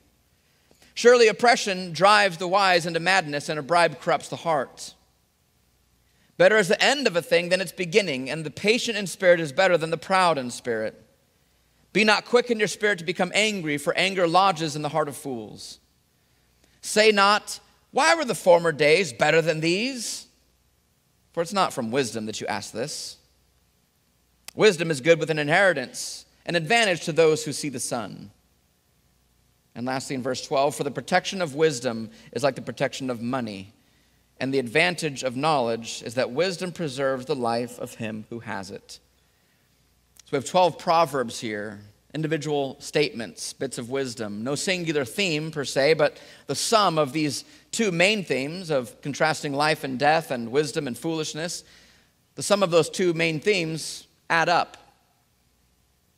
[0.94, 4.94] Surely oppression drives the wise into madness, and a bribe corrupts the heart.
[6.38, 9.40] Better is the end of a thing than its beginning, and the patient in spirit
[9.40, 11.02] is better than the proud in spirit.
[11.94, 15.08] Be not quick in your spirit to become angry, for anger lodges in the heart
[15.08, 15.80] of fools.
[16.82, 17.62] Say not,
[17.92, 20.25] Why were the former days better than these?
[21.36, 23.18] For it's not from wisdom that you ask this.
[24.56, 28.32] Wisdom is good with an inheritance, an advantage to those who see the sun.
[29.76, 33.22] And lastly, in verse 12, for the protection of wisdom is like the protection of
[33.22, 33.74] money,
[34.40, 38.72] and the advantage of knowledge is that wisdom preserves the life of him who has
[38.72, 39.00] it.
[40.24, 41.82] So we have 12 proverbs here,
[42.14, 44.46] individual statements, bits of wisdom.
[44.46, 46.18] No singular theme per se, but
[46.48, 47.44] the sum of these
[47.76, 51.64] two main themes of contrasting life and death and wisdom and foolishness,
[52.36, 54.78] the sum of those two main themes add up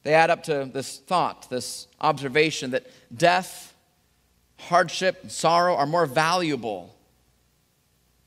[0.03, 3.73] they add up to this thought, this observation that death,
[4.57, 6.95] hardship, and sorrow are more valuable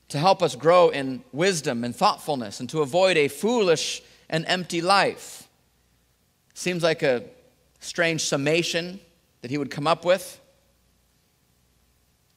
[0.09, 4.81] to help us grow in wisdom and thoughtfulness and to avoid a foolish and empty
[4.81, 5.47] life.
[6.53, 7.23] Seems like a
[7.79, 8.99] strange summation
[9.41, 10.39] that he would come up with.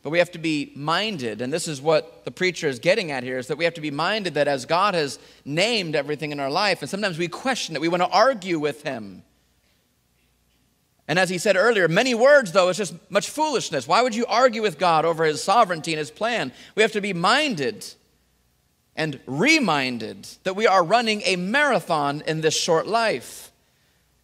[0.04, 3.22] But we have to be minded, and this is what the preacher is getting at
[3.22, 6.38] here, is that we have to be minded that as God has named everything in
[6.38, 9.22] our life, and sometimes we question it, we want to argue with him.
[11.08, 13.88] And as he said earlier, many words, though, is just much foolishness.
[13.88, 16.52] Why would you argue with God over his sovereignty and his plan?
[16.74, 17.86] We have to be minded
[18.94, 23.50] and reminded that we are running a marathon in this short life.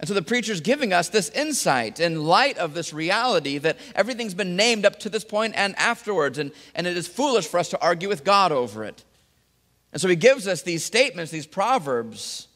[0.00, 4.32] And so the preacher's giving us this insight in light of this reality that everything's
[4.32, 7.68] been named up to this point and afterwards, and, and it is foolish for us
[7.68, 9.04] to argue with God over it.
[9.92, 12.48] And so he gives us these statements, these proverbs,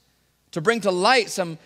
[0.52, 1.58] to bring to light some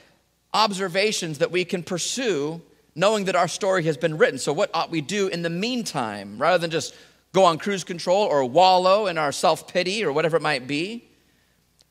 [0.52, 2.60] observations that we can pursue
[2.96, 4.38] knowing that our story has been written.
[4.38, 6.92] So, what ought we do in the meantime rather than just
[7.32, 11.04] go on cruise control or wallow in our self pity or whatever it might be?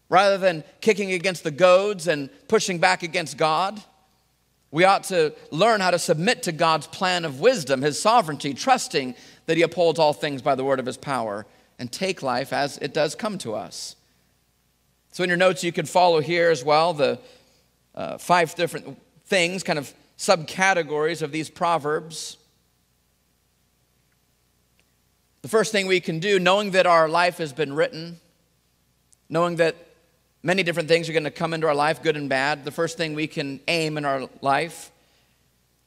[0.10, 3.82] Rather than kicking against the goads and pushing back against God,
[4.72, 9.16] We ought to learn how to submit to God's plan of wisdom, his sovereignty, trusting
[9.46, 11.46] that he upholds all things by the word of his power,
[11.80, 13.96] and take life as it does come to us.
[15.12, 17.20] So, in your notes, you can follow here as well the
[17.96, 22.38] uh, five different things, kind of subcategories of these proverbs.
[25.44, 28.20] The first thing we can do, knowing that our life has been written,
[29.30, 29.76] knowing that
[30.48, 32.96] many different things are going to come into our life, good and bad, the first
[32.96, 34.94] thing we can aim in our life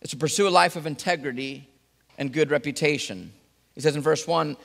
[0.02, 1.66] is to pursue a life of integrity
[2.18, 3.32] and good reputation.
[3.74, 4.58] He says in verse 1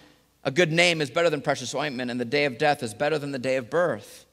[0.43, 3.17] A good name is better than precious ointment, and the day of death is better
[3.17, 4.25] than the day of birth.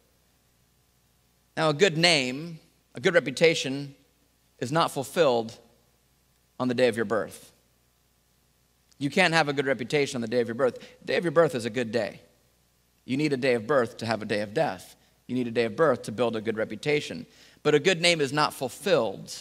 [1.57, 2.59] Now, a good name,
[2.97, 3.95] a good reputation,
[4.59, 5.57] is not fulfilled
[6.59, 7.53] on the day of your birth.
[8.99, 10.81] You can't have a good reputation on the day of your birth.
[11.03, 12.21] The day of your birth is a good day.
[13.05, 14.97] You need a day of birth to have a day of death.
[15.33, 17.25] You need a day of birth to build a good reputation.
[17.63, 19.35] But a good name is not fulfilled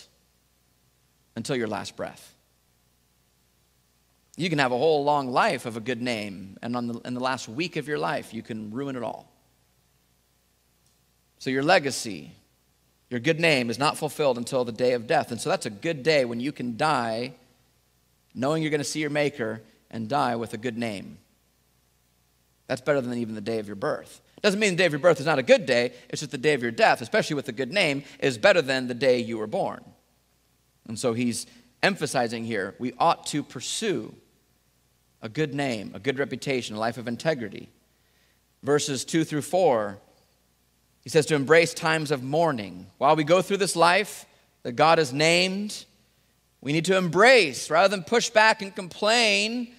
[1.36, 2.34] until your last breath.
[4.38, 7.14] You can have a whole long life of a good name, and on the, in
[7.14, 9.30] the last week of your life, you can ruin it all.
[11.40, 12.32] So, your legacy,
[13.10, 15.30] your good name is not fulfilled until the day of death.
[15.32, 17.34] And so, that's a good day when you can die
[18.34, 21.18] knowing you're going to see your Maker and die with a good name.
[22.68, 24.22] That's better than even the day of your birth.
[24.42, 26.38] Doesn't mean the day of your birth is not a good day, it's just the
[26.38, 29.38] day of your death, especially with a good name, is better than the day you
[29.38, 29.84] were born.
[30.88, 31.46] And so he's
[31.84, 34.14] emphasizing here we ought to pursue
[35.22, 37.70] a good name, a good reputation, a life of integrity.
[38.64, 39.98] Verses 2 through 4,
[41.04, 42.88] he says to embrace times of mourning.
[42.98, 44.26] While we go through this life
[44.64, 45.86] that God has named,
[46.62, 49.74] we need to embrace rather than push back and complain.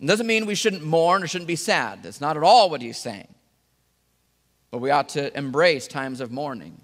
[0.00, 2.02] It doesn't mean we shouldn't mourn or shouldn't be sad.
[2.02, 3.28] That's not at all what he's saying.
[4.70, 6.80] But we ought to embrace times of mourning.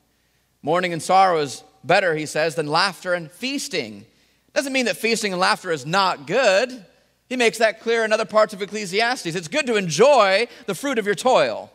[0.63, 4.07] Mourning and sorrow is better, he says, than laughter and feasting.
[4.55, 6.85] Doesn't mean that feasting and laughter is not good.
[7.29, 9.27] He makes that clear in other parts of Ecclesiastes.
[9.27, 11.71] It's good to enjoy the fruit of your toil,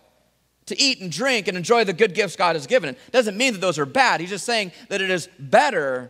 [0.67, 2.89] to eat and drink and enjoy the good gifts God has given.
[2.89, 4.21] It doesn't mean that those are bad.
[4.21, 6.09] He's just saying that it is better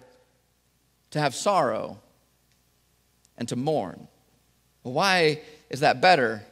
[1.11, 1.99] to have sorrow
[3.37, 4.07] and to mourn.
[4.83, 6.43] Well, why is that better?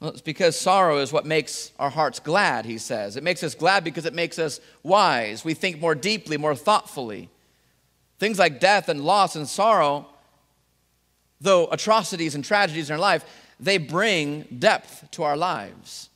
[0.00, 3.16] Well, it's because sorrow is what makes our hearts glad, he says.
[3.16, 5.44] It makes us glad because it makes us wise.
[5.44, 7.30] We think more deeply, more thoughtfully.
[8.18, 10.06] Things like death and loss and sorrow,
[11.40, 13.24] though atrocities and tragedies in our life,
[13.58, 16.10] they bring depth to our lives.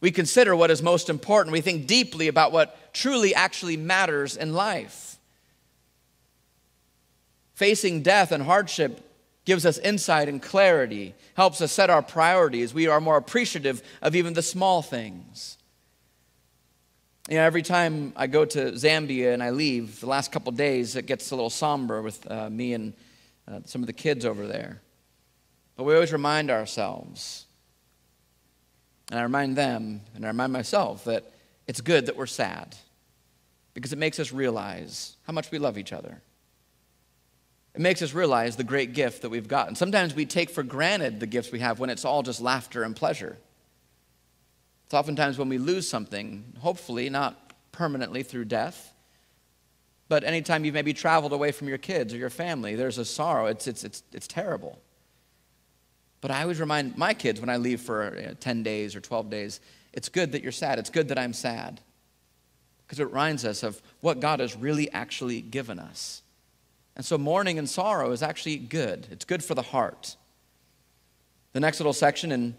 [0.00, 1.52] We consider what is most important.
[1.52, 5.18] We think deeply about what truly actually matters in life.
[7.54, 9.07] Facing death and hardship
[9.48, 12.74] gives us insight and clarity, helps us set our priorities.
[12.74, 15.56] We are more appreciative of even the small things.
[17.30, 20.96] You know, every time I go to Zambia and I leave, the last couple days,
[20.96, 22.92] it gets a little somber with uh, me and
[23.50, 24.82] uh, some of the kids over there.
[25.76, 27.46] But we always remind ourselves,
[29.10, 31.32] and I remind them, and I remind myself, that
[31.66, 32.76] it's good that we're sad
[33.72, 36.20] because it makes us realize how much we love each other.
[37.74, 39.74] It makes us realize the great gift that we've gotten.
[39.74, 42.96] Sometimes we take for granted the gifts we have when it's all just laughter and
[42.96, 43.36] pleasure.
[44.86, 48.94] It's oftentimes when we lose something, hopefully not permanently through death,
[50.08, 53.46] but anytime you've maybe traveled away from your kids or your family, there's a sorrow.
[53.46, 54.80] It's, it's, it's, it's terrible.
[56.20, 59.00] But I always remind my kids when I leave for you know, 10 days or
[59.00, 59.60] 12 days,
[59.92, 60.78] it's good that you're sad.
[60.78, 61.80] It's good that I'm sad.
[62.86, 66.22] Because it reminds us of what God has really actually given us.
[66.98, 70.16] And so mourning and sorrow is actually good, it's good for the heart.
[71.52, 72.56] The next little section in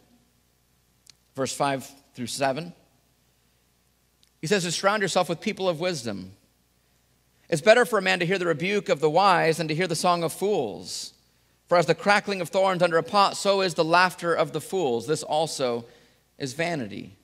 [1.36, 2.74] verse 5 through 7,
[4.42, 6.32] he says to surround yourself with people of wisdom.
[7.50, 9.88] It's better for a man to hear the rebuke of the wise than to hear
[9.88, 11.14] the song of fools.
[11.68, 14.62] For as the crackling of thorns under a pot, so is the laughter of the
[14.62, 15.06] fools.
[15.06, 15.86] This also
[16.38, 17.16] is vanity.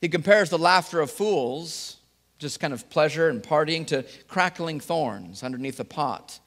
[0.00, 1.99] He compares the laughter of fools
[2.40, 6.40] just kind of pleasure and partying to crackling thorns underneath a pot.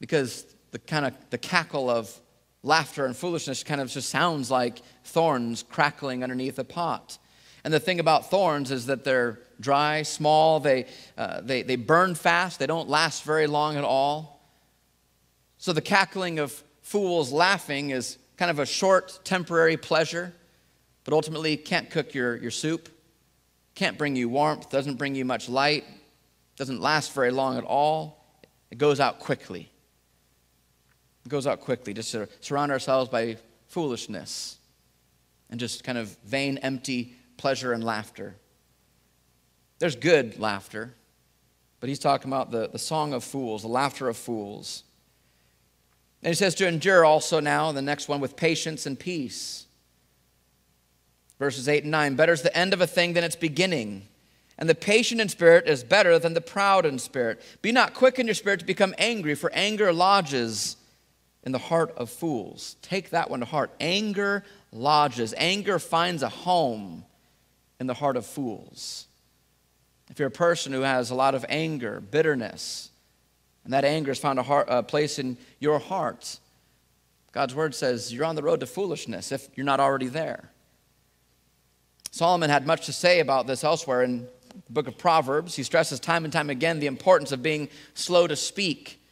[0.00, 2.18] Because the kind of the cackle of
[2.62, 7.18] laughter and foolishness kind of just sounds like thorns crackling underneath a pot.
[7.64, 10.86] And the thing about thorns is that they're dry, small, they,
[11.18, 14.40] uh, they, they burn fast, they don't last very long at all.
[15.58, 20.34] So the cackling of fools laughing is kind of a short, temporary pleasure,
[21.04, 22.88] but ultimately can't cook your, your soup
[23.74, 25.84] can't bring you warmth, doesn't bring you much light,
[26.56, 28.24] doesn't last very long at all.
[28.70, 29.70] It goes out quickly.
[31.24, 31.94] It goes out quickly.
[31.94, 33.36] Just to surround ourselves by
[33.68, 34.58] foolishness
[35.50, 38.36] and just kind of vain, empty pleasure and laughter.
[39.78, 40.94] There's good laughter.
[41.80, 44.84] but he's talking about the, the song of fools, the laughter of fools.
[46.22, 49.63] And he says to endure also now, the next one, with patience and peace.
[51.38, 54.06] Verses 8 and 9 Better is the end of a thing than its beginning.
[54.56, 57.42] And the patient in spirit is better than the proud in spirit.
[57.60, 60.76] Be not quick in your spirit to become angry, for anger lodges
[61.42, 62.76] in the heart of fools.
[62.80, 63.72] Take that one to heart.
[63.80, 67.04] Anger lodges, anger finds a home
[67.80, 69.06] in the heart of fools.
[70.08, 72.90] If you're a person who has a lot of anger, bitterness,
[73.64, 76.38] and that anger has found a, heart, a place in your heart,
[77.32, 80.50] God's word says you're on the road to foolishness if you're not already there.
[82.14, 84.28] Solomon had much to say about this elsewhere in
[84.66, 85.56] the book of Proverbs.
[85.56, 89.02] He stresses time and time again the importance of being slow to speak,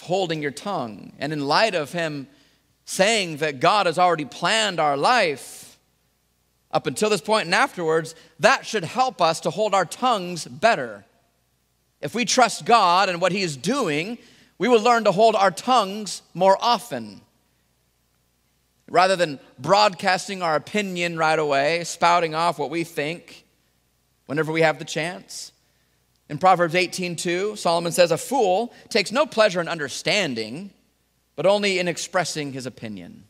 [0.00, 1.12] holding your tongue.
[1.18, 2.26] And in light of him
[2.86, 5.78] saying that God has already planned our life
[6.70, 11.04] up until this point and afterwards, that should help us to hold our tongues better.
[12.00, 14.16] If we trust God and what He is doing,
[14.56, 17.20] we will learn to hold our tongues more often.
[18.90, 23.46] Rather than broadcasting our opinion right away, spouting off what we think
[24.26, 25.52] whenever we have the chance.
[26.28, 30.72] In Proverbs 18:2, Solomon says, "A fool takes no pleasure in understanding,
[31.36, 33.24] but only in expressing his opinion."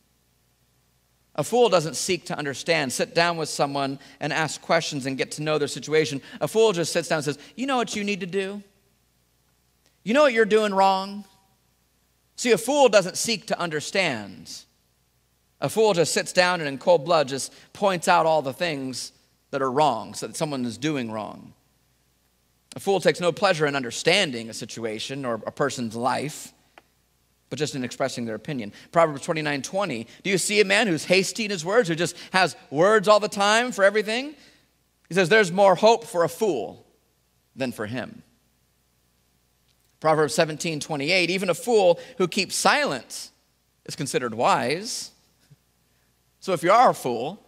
[1.36, 5.30] A fool doesn't seek to understand, sit down with someone and ask questions and get
[5.32, 6.20] to know their situation.
[6.40, 8.62] A fool just sits down and says, You know what you need to do?
[10.02, 11.24] You know what you're doing wrong?
[12.36, 14.50] See, a fool doesn't seek to understand.
[15.60, 19.12] A fool just sits down and in cold blood just points out all the things
[19.50, 21.52] that are wrong, so that someone is doing wrong.
[22.76, 26.52] A fool takes no pleasure in understanding a situation or a person's life
[27.50, 28.72] but just in expressing their opinion.
[28.92, 30.06] Proverbs 29 20.
[30.22, 33.20] Do you see a man who's hasty in his words, who just has words all
[33.20, 34.34] the time for everything?
[35.08, 36.86] He says, There's more hope for a fool
[37.56, 38.22] than for him.
[39.98, 41.28] Proverbs 17 28.
[41.28, 43.32] Even a fool who keeps silence
[43.84, 45.10] is considered wise.
[46.40, 47.42] So if you are a fool,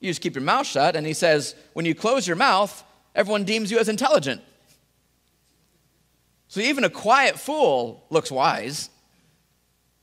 [0.00, 0.96] you just keep your mouth shut.
[0.96, 4.42] And he says, When you close your mouth, everyone deems you as intelligent.
[6.48, 8.90] So even a quiet fool looks wise.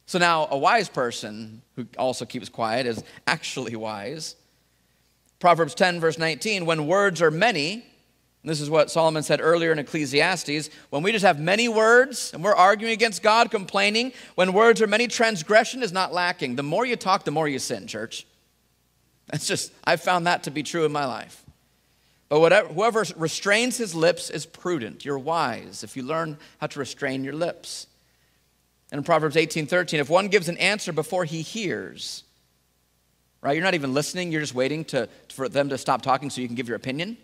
[0.05, 4.35] So now a wise person who also keeps quiet is actually wise.
[5.39, 7.85] Proverbs 10, verse 19 when words are many,
[8.49, 10.69] this is what Solomon said earlier in Ecclesiastes.
[10.91, 14.87] When we just have many words and we're arguing against God, complaining, when words are
[14.87, 16.55] many, transgression is not lacking.
[16.55, 18.27] The more you talk, the more you sin, church.
[19.27, 21.43] That's just, I've found that to be true in my life.
[22.29, 25.05] But whatever, whoever restrains his lips is prudent.
[25.05, 27.87] You're wise if you learn how to restrain your lips.
[28.91, 32.23] And in Proverbs 18 13, if one gives an answer before he hears,
[33.41, 33.53] right?
[33.53, 36.47] You're not even listening, you're just waiting to, for them to stop talking so you
[36.47, 37.17] can give your opinion.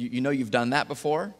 [0.00, 1.34] You, you know you've done that before,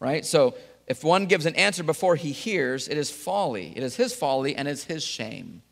[0.00, 0.24] right?
[0.24, 0.54] So
[0.86, 3.72] if one gives an answer before he hears, it is folly.
[3.74, 5.62] It is his folly and it's his shame.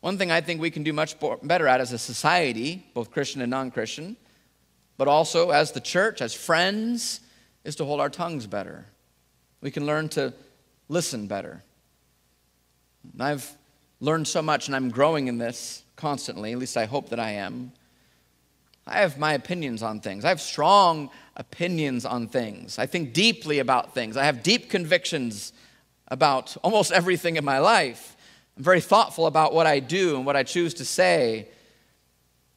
[0.00, 3.42] One thing I think we can do much better at as a society, both Christian
[3.42, 4.16] and non Christian,
[4.96, 7.20] but also as the church, as friends,
[7.64, 8.86] is to hold our tongues better.
[9.60, 10.32] We can learn to
[10.88, 11.62] listen better.
[13.18, 13.50] I've
[13.98, 17.32] learned so much and I'm growing in this constantly, at least I hope that I
[17.32, 17.72] am.
[18.86, 20.24] I have my opinions on things.
[20.24, 22.78] I have strong opinions on things.
[22.78, 24.16] I think deeply about things.
[24.16, 25.52] I have deep convictions
[26.08, 28.16] about almost everything in my life.
[28.56, 31.48] I'm very thoughtful about what I do and what I choose to say.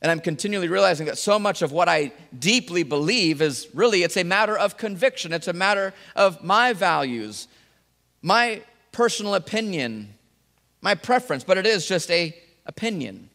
[0.02, 4.18] And I'm continually realizing that so much of what I deeply believe is really it's
[4.18, 5.32] a matter of conviction.
[5.32, 7.48] It's a matter of my values,
[8.22, 8.62] my
[8.92, 10.14] personal opinion,
[10.82, 13.30] my preference, but it is just a opinion.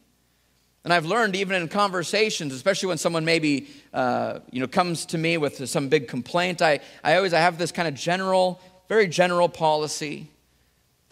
[0.89, 5.19] And I've learned even in conversations, especially when someone maybe uh, you know comes to
[5.19, 9.07] me with some big complaint, I, I always I have this kind of general, very
[9.07, 10.31] general policy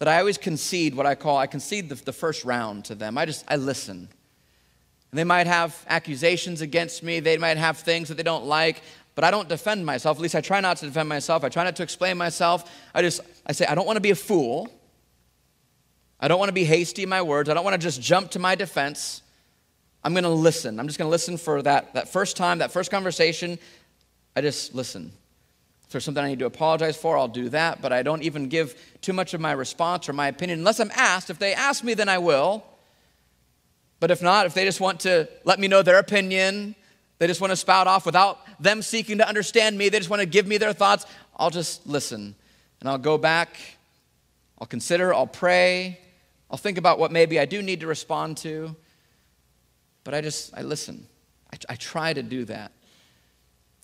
[0.00, 3.16] that I always concede what I call I concede the, the first round to them.
[3.16, 4.08] I just I listen.
[5.12, 7.20] And they might have accusations against me.
[7.20, 8.82] They might have things that they don't like
[9.14, 10.16] but I don't defend myself.
[10.16, 11.44] At least I try not to defend myself.
[11.44, 12.68] I try not to explain myself.
[12.92, 14.72] I just, I say, I don't want to be a fool.
[16.18, 17.48] I don't want to be hasty in my words.
[17.48, 19.22] I don't want to just jump to my defense.
[20.08, 20.80] I'm going to listen.
[20.80, 23.58] I'm just going to listen for that, that first time, that first conversation.
[24.34, 25.12] I just listen.
[25.84, 27.82] If there's something I need to apologize for, I'll do that.
[27.82, 30.90] But I don't even give too much of my response or my opinion unless I'm
[30.94, 31.28] asked.
[31.28, 32.64] If they ask me, then I will.
[34.00, 36.74] But if not, if they just want to let me know their opinion,
[37.18, 39.90] they just want to spout off without them seeking to understand me.
[39.90, 41.04] They just want to give me their thoughts.
[41.36, 42.34] I'll just listen
[42.80, 43.58] and I'll go back.
[44.58, 46.00] I'll consider, I'll pray,
[46.50, 48.74] I'll think about what maybe I do need to respond to.
[50.08, 51.06] But I just, I listen.
[51.52, 52.72] I, I try to do that.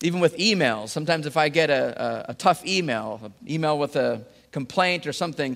[0.01, 3.95] Even with emails, sometimes if I get a, a, a tough email, an email with
[3.95, 5.55] a complaint or something,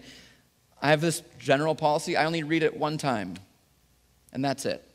[0.80, 3.34] I have this general policy I only read it one time,
[4.32, 4.88] and that's it.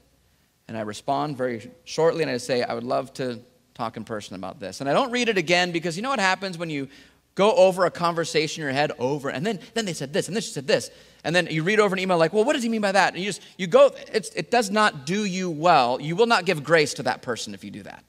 [0.69, 3.41] And I respond very shortly and I say, I would love to
[3.75, 4.81] talk in person about this.
[4.81, 6.87] And I don't read it again because you know what happens when you
[7.35, 10.37] go over a conversation in your head over and then, then they said this and
[10.37, 10.93] then she said this
[11.25, 13.15] and then you read over an email like well what does he mean by that?
[13.15, 16.01] And you just you go it does not do you well.
[16.01, 18.05] You will not give grace to that person if you do that.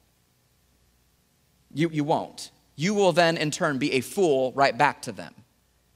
[1.73, 2.51] You, you won't.
[2.75, 5.33] You will then in turn be a fool right back to them.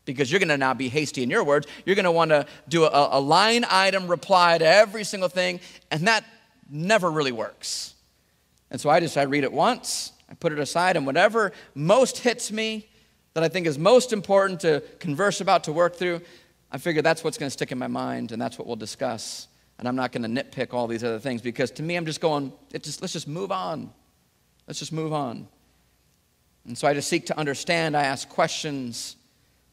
[0.05, 1.67] Because you're going to now be hasty in your words.
[1.86, 5.59] You're going to want to do a, a line item reply to every single thing
[5.91, 6.26] and that
[6.70, 7.93] never really works.
[8.72, 12.20] And so i just i read it once i put it aside and whatever most
[12.20, 12.88] hits me
[13.34, 16.22] that I think is most important to converse about, to work through,
[16.72, 19.47] I figure that's what's going to stick in my mind and that's what we'll discuss.
[19.78, 22.22] And I'm not going to nitpick all these other things because to me, I'm just
[22.22, 22.51] going,
[22.82, 23.91] just, let's just move on.
[24.67, 25.47] Let's just move on.
[26.67, 27.97] And so I just seek to understand.
[27.97, 29.15] I ask questions.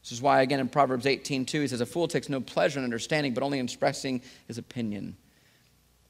[0.01, 2.79] This is why, again, in Proverbs 18 2, he says, A fool takes no pleasure
[2.79, 5.15] in understanding, but only in expressing his opinion.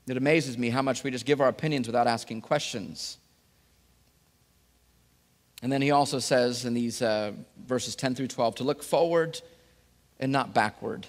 [0.08, 3.18] It amazes me how much we just give our opinions without asking questions.
[5.62, 7.34] And then he also says in these uh,
[7.66, 9.42] verses 10 through 12 to look forward
[10.20, 11.08] and not backward.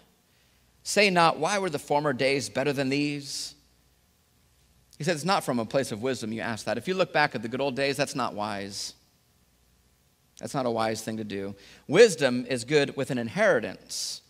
[0.82, 3.54] Say not, why were the former days better than these?
[4.96, 6.78] He said, it's not from a place of wisdom you ask that.
[6.78, 8.94] If you look back at the good old days, that's not wise.
[10.40, 11.54] That's not a wise thing to do.
[11.86, 14.22] Wisdom is good with an inheritance,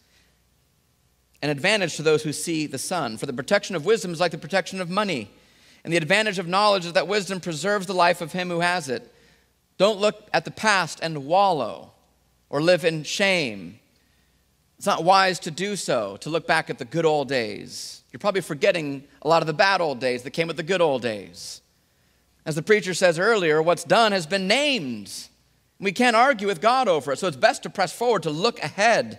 [1.42, 3.16] an advantage to those who see the sun.
[3.16, 5.30] For the protection of wisdom is like the protection of money.
[5.84, 8.88] And the advantage of knowledge is that wisdom preserves the life of him who has
[8.88, 9.14] it.
[9.78, 11.92] Don't look at the past and wallow
[12.50, 13.78] or live in shame.
[14.78, 18.04] It's not wise to do so, to look back at the good old days.
[18.12, 20.80] You're probably forgetting a lot of the bad old days that came with the good
[20.80, 21.60] old days.
[22.46, 25.12] As the preacher says earlier, what's done has been named.
[25.80, 28.62] We can't argue with God over it, so it's best to press forward, to look
[28.62, 29.18] ahead.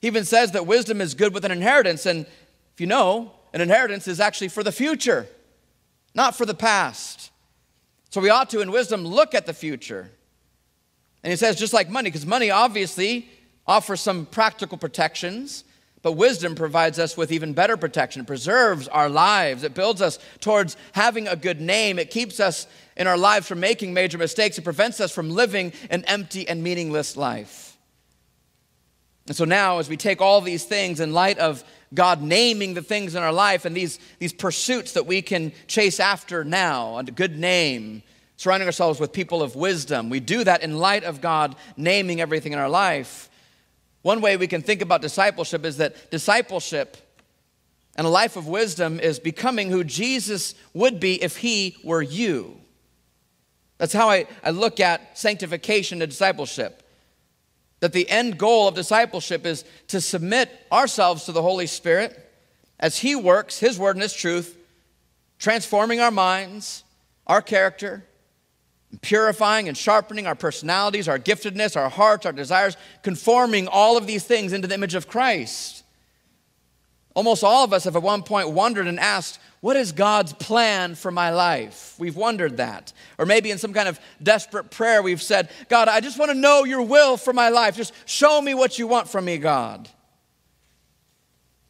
[0.00, 2.26] He even says that wisdom is good with an inheritance, and
[2.74, 5.26] if you know, an inheritance is actually for the future,
[6.14, 7.30] not for the past.
[8.10, 10.10] So we ought to, in wisdom, look at the future.
[11.22, 13.30] And he says, just like money, because money obviously
[13.66, 15.64] offers some practical protections,
[16.02, 18.22] but wisdom provides us with even better protection.
[18.22, 22.66] It preserves our lives, it builds us towards having a good name, it keeps us
[22.96, 26.62] in our lives from making major mistakes, it prevents us from living an empty and
[26.62, 27.76] meaningless life.
[29.28, 31.62] And so now, as we take all these things in light of
[31.94, 36.00] God naming the things in our life and these, these pursuits that we can chase
[36.00, 38.02] after now, a good name,
[38.36, 40.10] surrounding ourselves with people of wisdom.
[40.10, 43.30] We do that in light of God naming everything in our life.
[44.02, 46.96] One way we can think about discipleship is that discipleship
[47.96, 52.58] and a life of wisdom is becoming who Jesus would be if he were you.
[53.78, 56.82] That's how I, I look at sanctification and discipleship.
[57.80, 62.16] That the end goal of discipleship is to submit ourselves to the Holy Spirit
[62.78, 64.56] as He works His word and His truth,
[65.38, 66.84] transforming our minds,
[67.26, 68.04] our character,
[69.00, 74.24] purifying and sharpening our personalities, our giftedness, our hearts, our desires, conforming all of these
[74.24, 75.82] things into the image of Christ.
[77.14, 80.94] Almost all of us have at one point wondered and asked, what is God's plan
[80.94, 81.94] for my life?
[81.98, 82.92] We've wondered that.
[83.16, 86.36] Or maybe in some kind of desperate prayer, we've said, God, I just want to
[86.36, 87.76] know your will for my life.
[87.76, 89.88] Just show me what you want from me, God.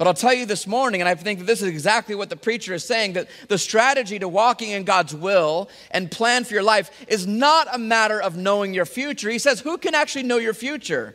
[0.02, 2.34] But I'll tell you this morning, and I think that this is exactly what the
[2.34, 6.64] preacher is saying that the strategy to walking in God's will and plan for your
[6.64, 9.30] life is not a matter of knowing your future.
[9.30, 11.14] He says, Who can actually know your future?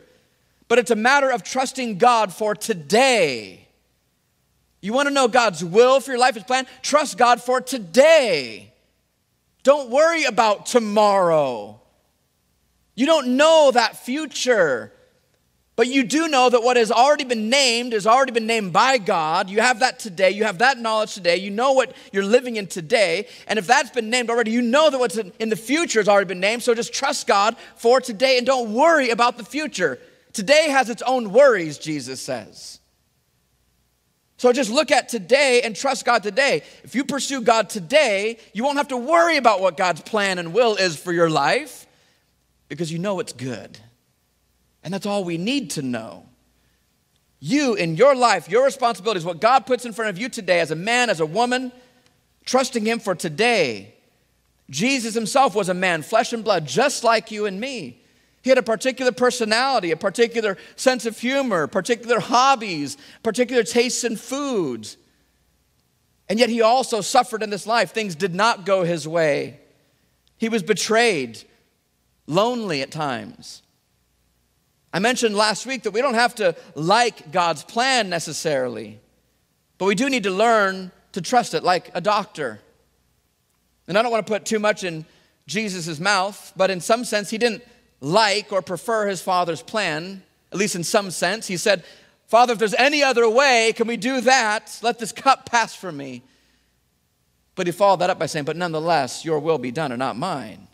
[0.68, 3.68] But it's a matter of trusting God for today.
[4.80, 6.66] You want to know God's will for your life, His plan?
[6.80, 8.72] Trust God for today.
[9.64, 11.78] Don't worry about tomorrow.
[12.94, 14.94] You don't know that future.
[15.78, 18.98] But you do know that what has already been named has already been named by
[18.98, 19.48] God.
[19.48, 20.32] You have that today.
[20.32, 21.36] You have that knowledge today.
[21.36, 23.28] You know what you're living in today.
[23.46, 26.26] And if that's been named already, you know that what's in the future has already
[26.26, 26.64] been named.
[26.64, 30.00] So just trust God for today and don't worry about the future.
[30.32, 32.80] Today has its own worries, Jesus says.
[34.36, 36.62] So just look at today and trust God today.
[36.82, 40.52] If you pursue God today, you won't have to worry about what God's plan and
[40.52, 41.86] will is for your life
[42.68, 43.78] because you know it's good.
[44.88, 46.24] And that's all we need to know.
[47.40, 50.60] You in your life, your responsibility is what God puts in front of you today
[50.60, 51.72] as a man, as a woman,
[52.46, 53.92] trusting Him for today.
[54.70, 58.00] Jesus Himself was a man, flesh and blood, just like you and me.
[58.40, 64.16] He had a particular personality, a particular sense of humor, particular hobbies, particular tastes in
[64.16, 64.96] foods.
[66.30, 67.92] And yet he also suffered in this life.
[67.92, 69.60] Things did not go his way.
[70.38, 71.42] He was betrayed,
[72.26, 73.60] lonely at times.
[74.92, 78.98] I mentioned last week that we don't have to like God's plan necessarily,
[79.76, 82.60] but we do need to learn to trust it like a doctor.
[83.86, 85.04] And I don't want to put too much in
[85.46, 87.62] Jesus' mouth, but in some sense, he didn't
[88.00, 90.22] like or prefer his father's plan,
[90.52, 91.46] at least in some sense.
[91.46, 91.84] He said,
[92.26, 94.78] Father, if there's any other way, can we do that?
[94.82, 96.22] Let this cup pass from me.
[97.54, 100.16] But he followed that up by saying, But nonetheless, your will be done and not
[100.16, 100.68] mine.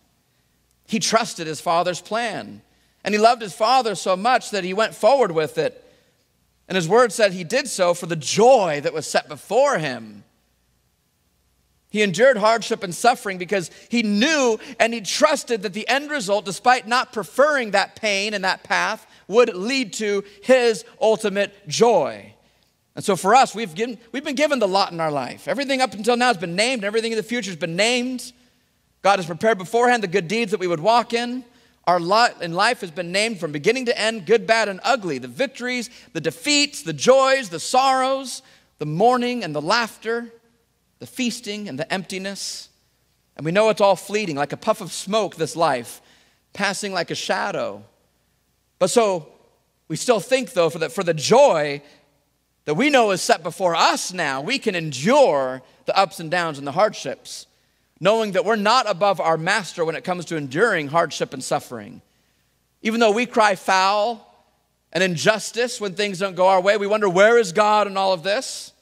[0.86, 2.60] He trusted his father's plan.
[3.05, 5.80] And he loved his father so much that he went forward with it.
[6.66, 10.24] And his word said he did so for the joy that was set before him.
[11.90, 16.44] He endured hardship and suffering because he knew and he trusted that the end result,
[16.44, 22.34] despite not preferring that pain and that path, would lead to his ultimate joy.
[22.96, 25.46] And so for us, we've, given, we've been given the lot in our life.
[25.46, 28.32] Everything up until now has been named, everything in the future has been named.
[29.02, 31.44] God has prepared beforehand the good deeds that we would walk in.
[31.87, 35.18] Our lot in life has been named from beginning to end, good, bad, and ugly.
[35.18, 38.43] The victories, the defeats, the joys, the sorrows,
[38.78, 40.32] the mourning and the laughter
[41.05, 42.70] the feasting and the emptiness.
[43.37, 46.01] And we know it's all fleeting, like a puff of smoke, this life,
[46.55, 47.85] passing like a shadow.
[48.78, 49.28] But so
[49.87, 51.82] we still think, though, for the, for the joy
[52.64, 56.57] that we know is set before us now, we can endure the ups and downs
[56.57, 57.49] and the hardships,
[58.01, 62.03] knowing that we're not above our master when it comes to enduring hardship and suffering.
[62.82, 64.30] Even though we cry foul
[64.92, 68.12] and injustice when things don't go our way, we wonder, where is God in all
[68.12, 68.72] of this?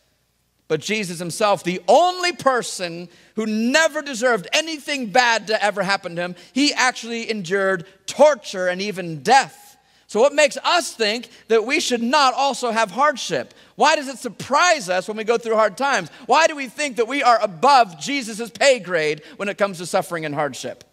[0.68, 6.22] But Jesus himself, the only person who never deserved anything bad to ever happen to
[6.22, 9.71] him, he actually endured torture and even death.
[10.12, 13.54] So, what makes us think that we should not also have hardship?
[13.76, 16.10] Why does it surprise us when we go through hard times?
[16.26, 19.86] Why do we think that we are above Jesus' pay grade when it comes to
[19.86, 20.84] suffering and hardship?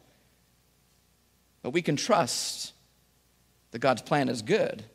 [1.64, 2.72] But we can trust
[3.72, 4.86] that God's plan is good.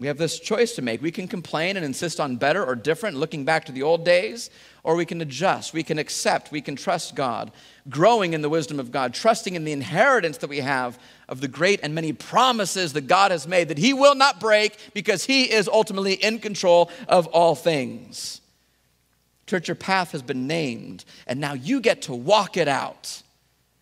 [0.00, 1.02] We have this choice to make.
[1.02, 4.48] We can complain and insist on better or different, looking back to the old days,
[4.82, 7.52] or we can adjust, we can accept, we can trust God,
[7.90, 10.98] growing in the wisdom of God, trusting in the inheritance that we have
[11.28, 14.78] of the great and many promises that God has made that He will not break
[14.94, 18.40] because He is ultimately in control of all things.
[19.46, 23.22] Church, your path has been named, and now you get to walk it out.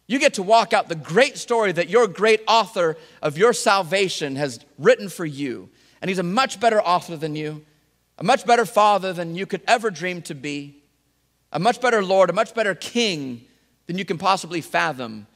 [0.09, 4.35] You get to walk out the great story that your great author of your salvation
[4.35, 5.69] has written for you.
[6.01, 7.65] And he's a much better author than you,
[8.19, 10.83] a much better father than you could ever dream to be,
[11.53, 13.45] a much better Lord, a much better king
[13.87, 15.27] than you can possibly fathom.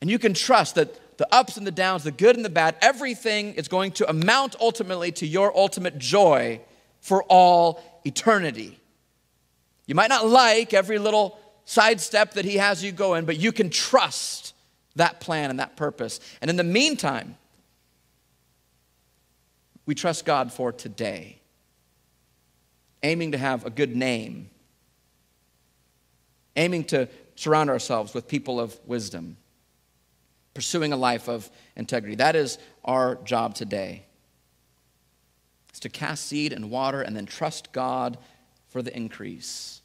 [0.00, 2.76] And you can trust that the ups and the downs, the good and the bad,
[2.80, 6.60] everything is going to amount ultimately to your ultimate joy
[7.00, 8.78] for all eternity.
[9.86, 13.52] You might not like every little sidestep that he has you go in, but you
[13.52, 14.54] can trust
[14.96, 16.20] that plan and that purpose.
[16.40, 17.36] And in the meantime,
[19.90, 21.40] we trust God for today,
[23.02, 24.48] aiming to have a good name,
[26.54, 29.36] aiming to surround ourselves with people of wisdom,
[30.54, 32.14] pursuing a life of integrity.
[32.14, 34.04] That is our job today.
[35.70, 38.16] It's to cast seed and water and then trust God
[38.68, 39.80] for the increase.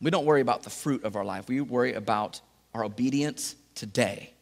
[0.00, 1.48] We don't worry about the fruit of our life.
[1.48, 2.40] We worry about
[2.74, 4.34] our obedience today.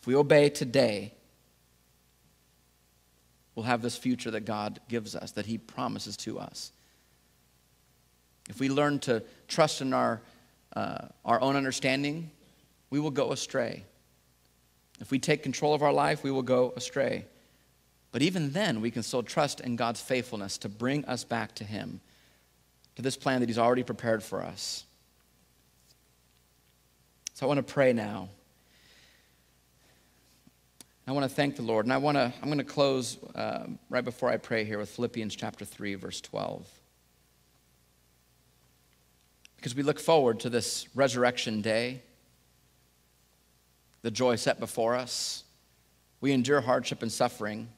[0.00, 1.12] If we obey today,
[3.54, 6.72] we'll have this future that God gives us, that He promises to us.
[8.48, 10.20] If we learn to trust in our,
[10.74, 12.30] uh, our own understanding,
[12.90, 13.84] we will go astray.
[15.00, 17.24] If we take control of our life, we will go astray.
[18.10, 21.64] But even then, we can still trust in God's faithfulness to bring us back to
[21.64, 22.00] Him,
[22.96, 24.84] to this plan that He's already prepared for us.
[27.34, 28.28] So I want to pray now.
[31.06, 31.84] I want to thank the Lord.
[31.84, 34.88] And I want to, I'm going to close uh, right before I pray here with
[34.90, 36.66] Philippians chapter 3, verse 12.
[39.56, 42.02] Because we look forward to this resurrection day,
[44.02, 45.44] the joy set before us.
[46.20, 47.68] We endure hardship and suffering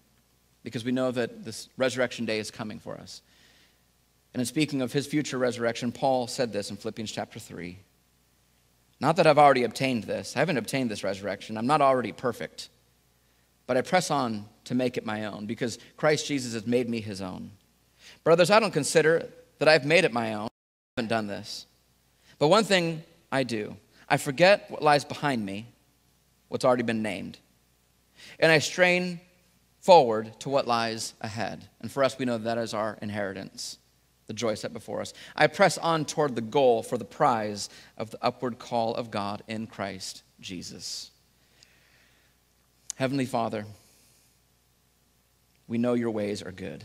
[0.63, 3.23] because we know that this resurrection day is coming for us.
[4.33, 7.79] And in speaking of his future resurrection, Paul said this in Philippians chapter 3.
[9.01, 12.69] Not that I've already obtained this, I haven't obtained this resurrection, I'm not already perfect.
[13.67, 17.01] But I press on to make it my own because Christ Jesus has made me
[17.01, 17.51] his own.
[18.23, 20.47] Brothers, I don't consider that I've made it my own.
[20.47, 21.67] I haven't done this.
[22.39, 23.03] But one thing
[23.33, 23.77] I do
[24.09, 25.67] I forget what lies behind me,
[26.49, 27.39] what's already been named,
[28.39, 29.21] and I strain
[29.81, 31.69] forward to what lies ahead.
[31.81, 33.79] And for us, we know that is our inheritance
[34.27, 35.13] the joy set before us.
[35.37, 39.43] I press on toward the goal for the prize of the upward call of God
[39.49, 41.11] in Christ Jesus.
[42.97, 43.67] Heavenly Father,
[45.67, 46.85] we know your ways are good.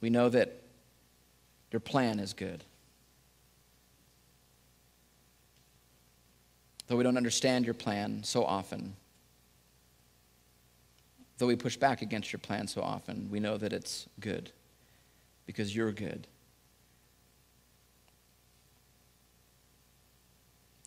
[0.00, 0.62] We know that
[1.70, 2.64] your plan is good.
[6.86, 8.96] Though we don't understand your plan so often,
[11.38, 14.50] though we push back against your plan so often, we know that it's good
[15.46, 16.26] because you're good.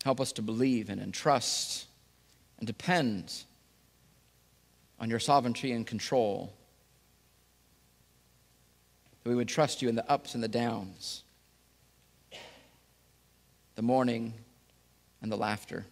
[0.04, 1.86] Help us to believe and trust
[2.58, 3.32] and depend
[5.00, 6.52] on your sovereignty and control.
[9.22, 11.22] That we would trust you in the ups and the downs,
[13.76, 14.34] the mourning
[15.22, 15.86] and the laughter.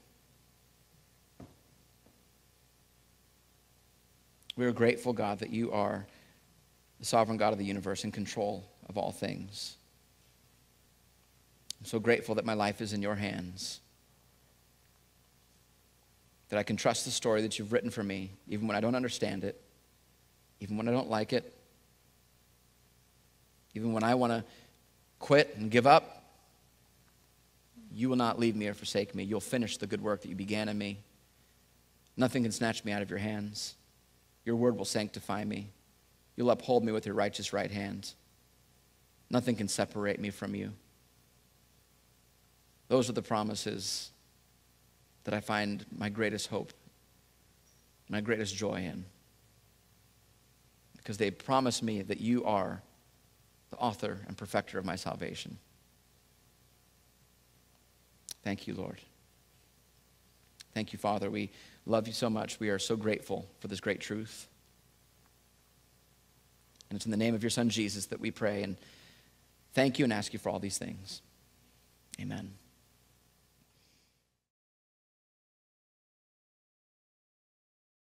[4.56, 6.06] We are grateful, God, that you are
[7.00, 9.78] the sovereign God of the universe in control of all things.
[11.80, 13.80] I'm so grateful that my life is in your hands.
[16.52, 18.94] That I can trust the story that you've written for me, even when I don't
[18.94, 19.58] understand it,
[20.60, 21.50] even when I don't like it,
[23.72, 24.44] even when I want to
[25.18, 26.24] quit and give up.
[27.90, 29.22] You will not leave me or forsake me.
[29.24, 30.98] You'll finish the good work that you began in me.
[32.18, 33.74] Nothing can snatch me out of your hands.
[34.44, 35.70] Your word will sanctify me.
[36.36, 38.12] You'll uphold me with your righteous right hand.
[39.30, 40.72] Nothing can separate me from you.
[42.88, 44.11] Those are the promises
[45.24, 46.72] that I find my greatest hope,
[48.08, 49.04] my greatest joy in.
[50.96, 52.82] Because they promise me that you are
[53.70, 55.58] the author and perfecter of my salvation.
[58.44, 59.00] Thank you, Lord.
[60.74, 61.30] Thank you, Father.
[61.30, 61.50] We
[61.86, 62.58] love you so much.
[62.60, 64.48] We are so grateful for this great truth.
[66.88, 68.76] And it's in the name of your Son, Jesus, that we pray and
[69.74, 71.22] thank you and ask you for all these things.
[72.20, 72.52] Amen.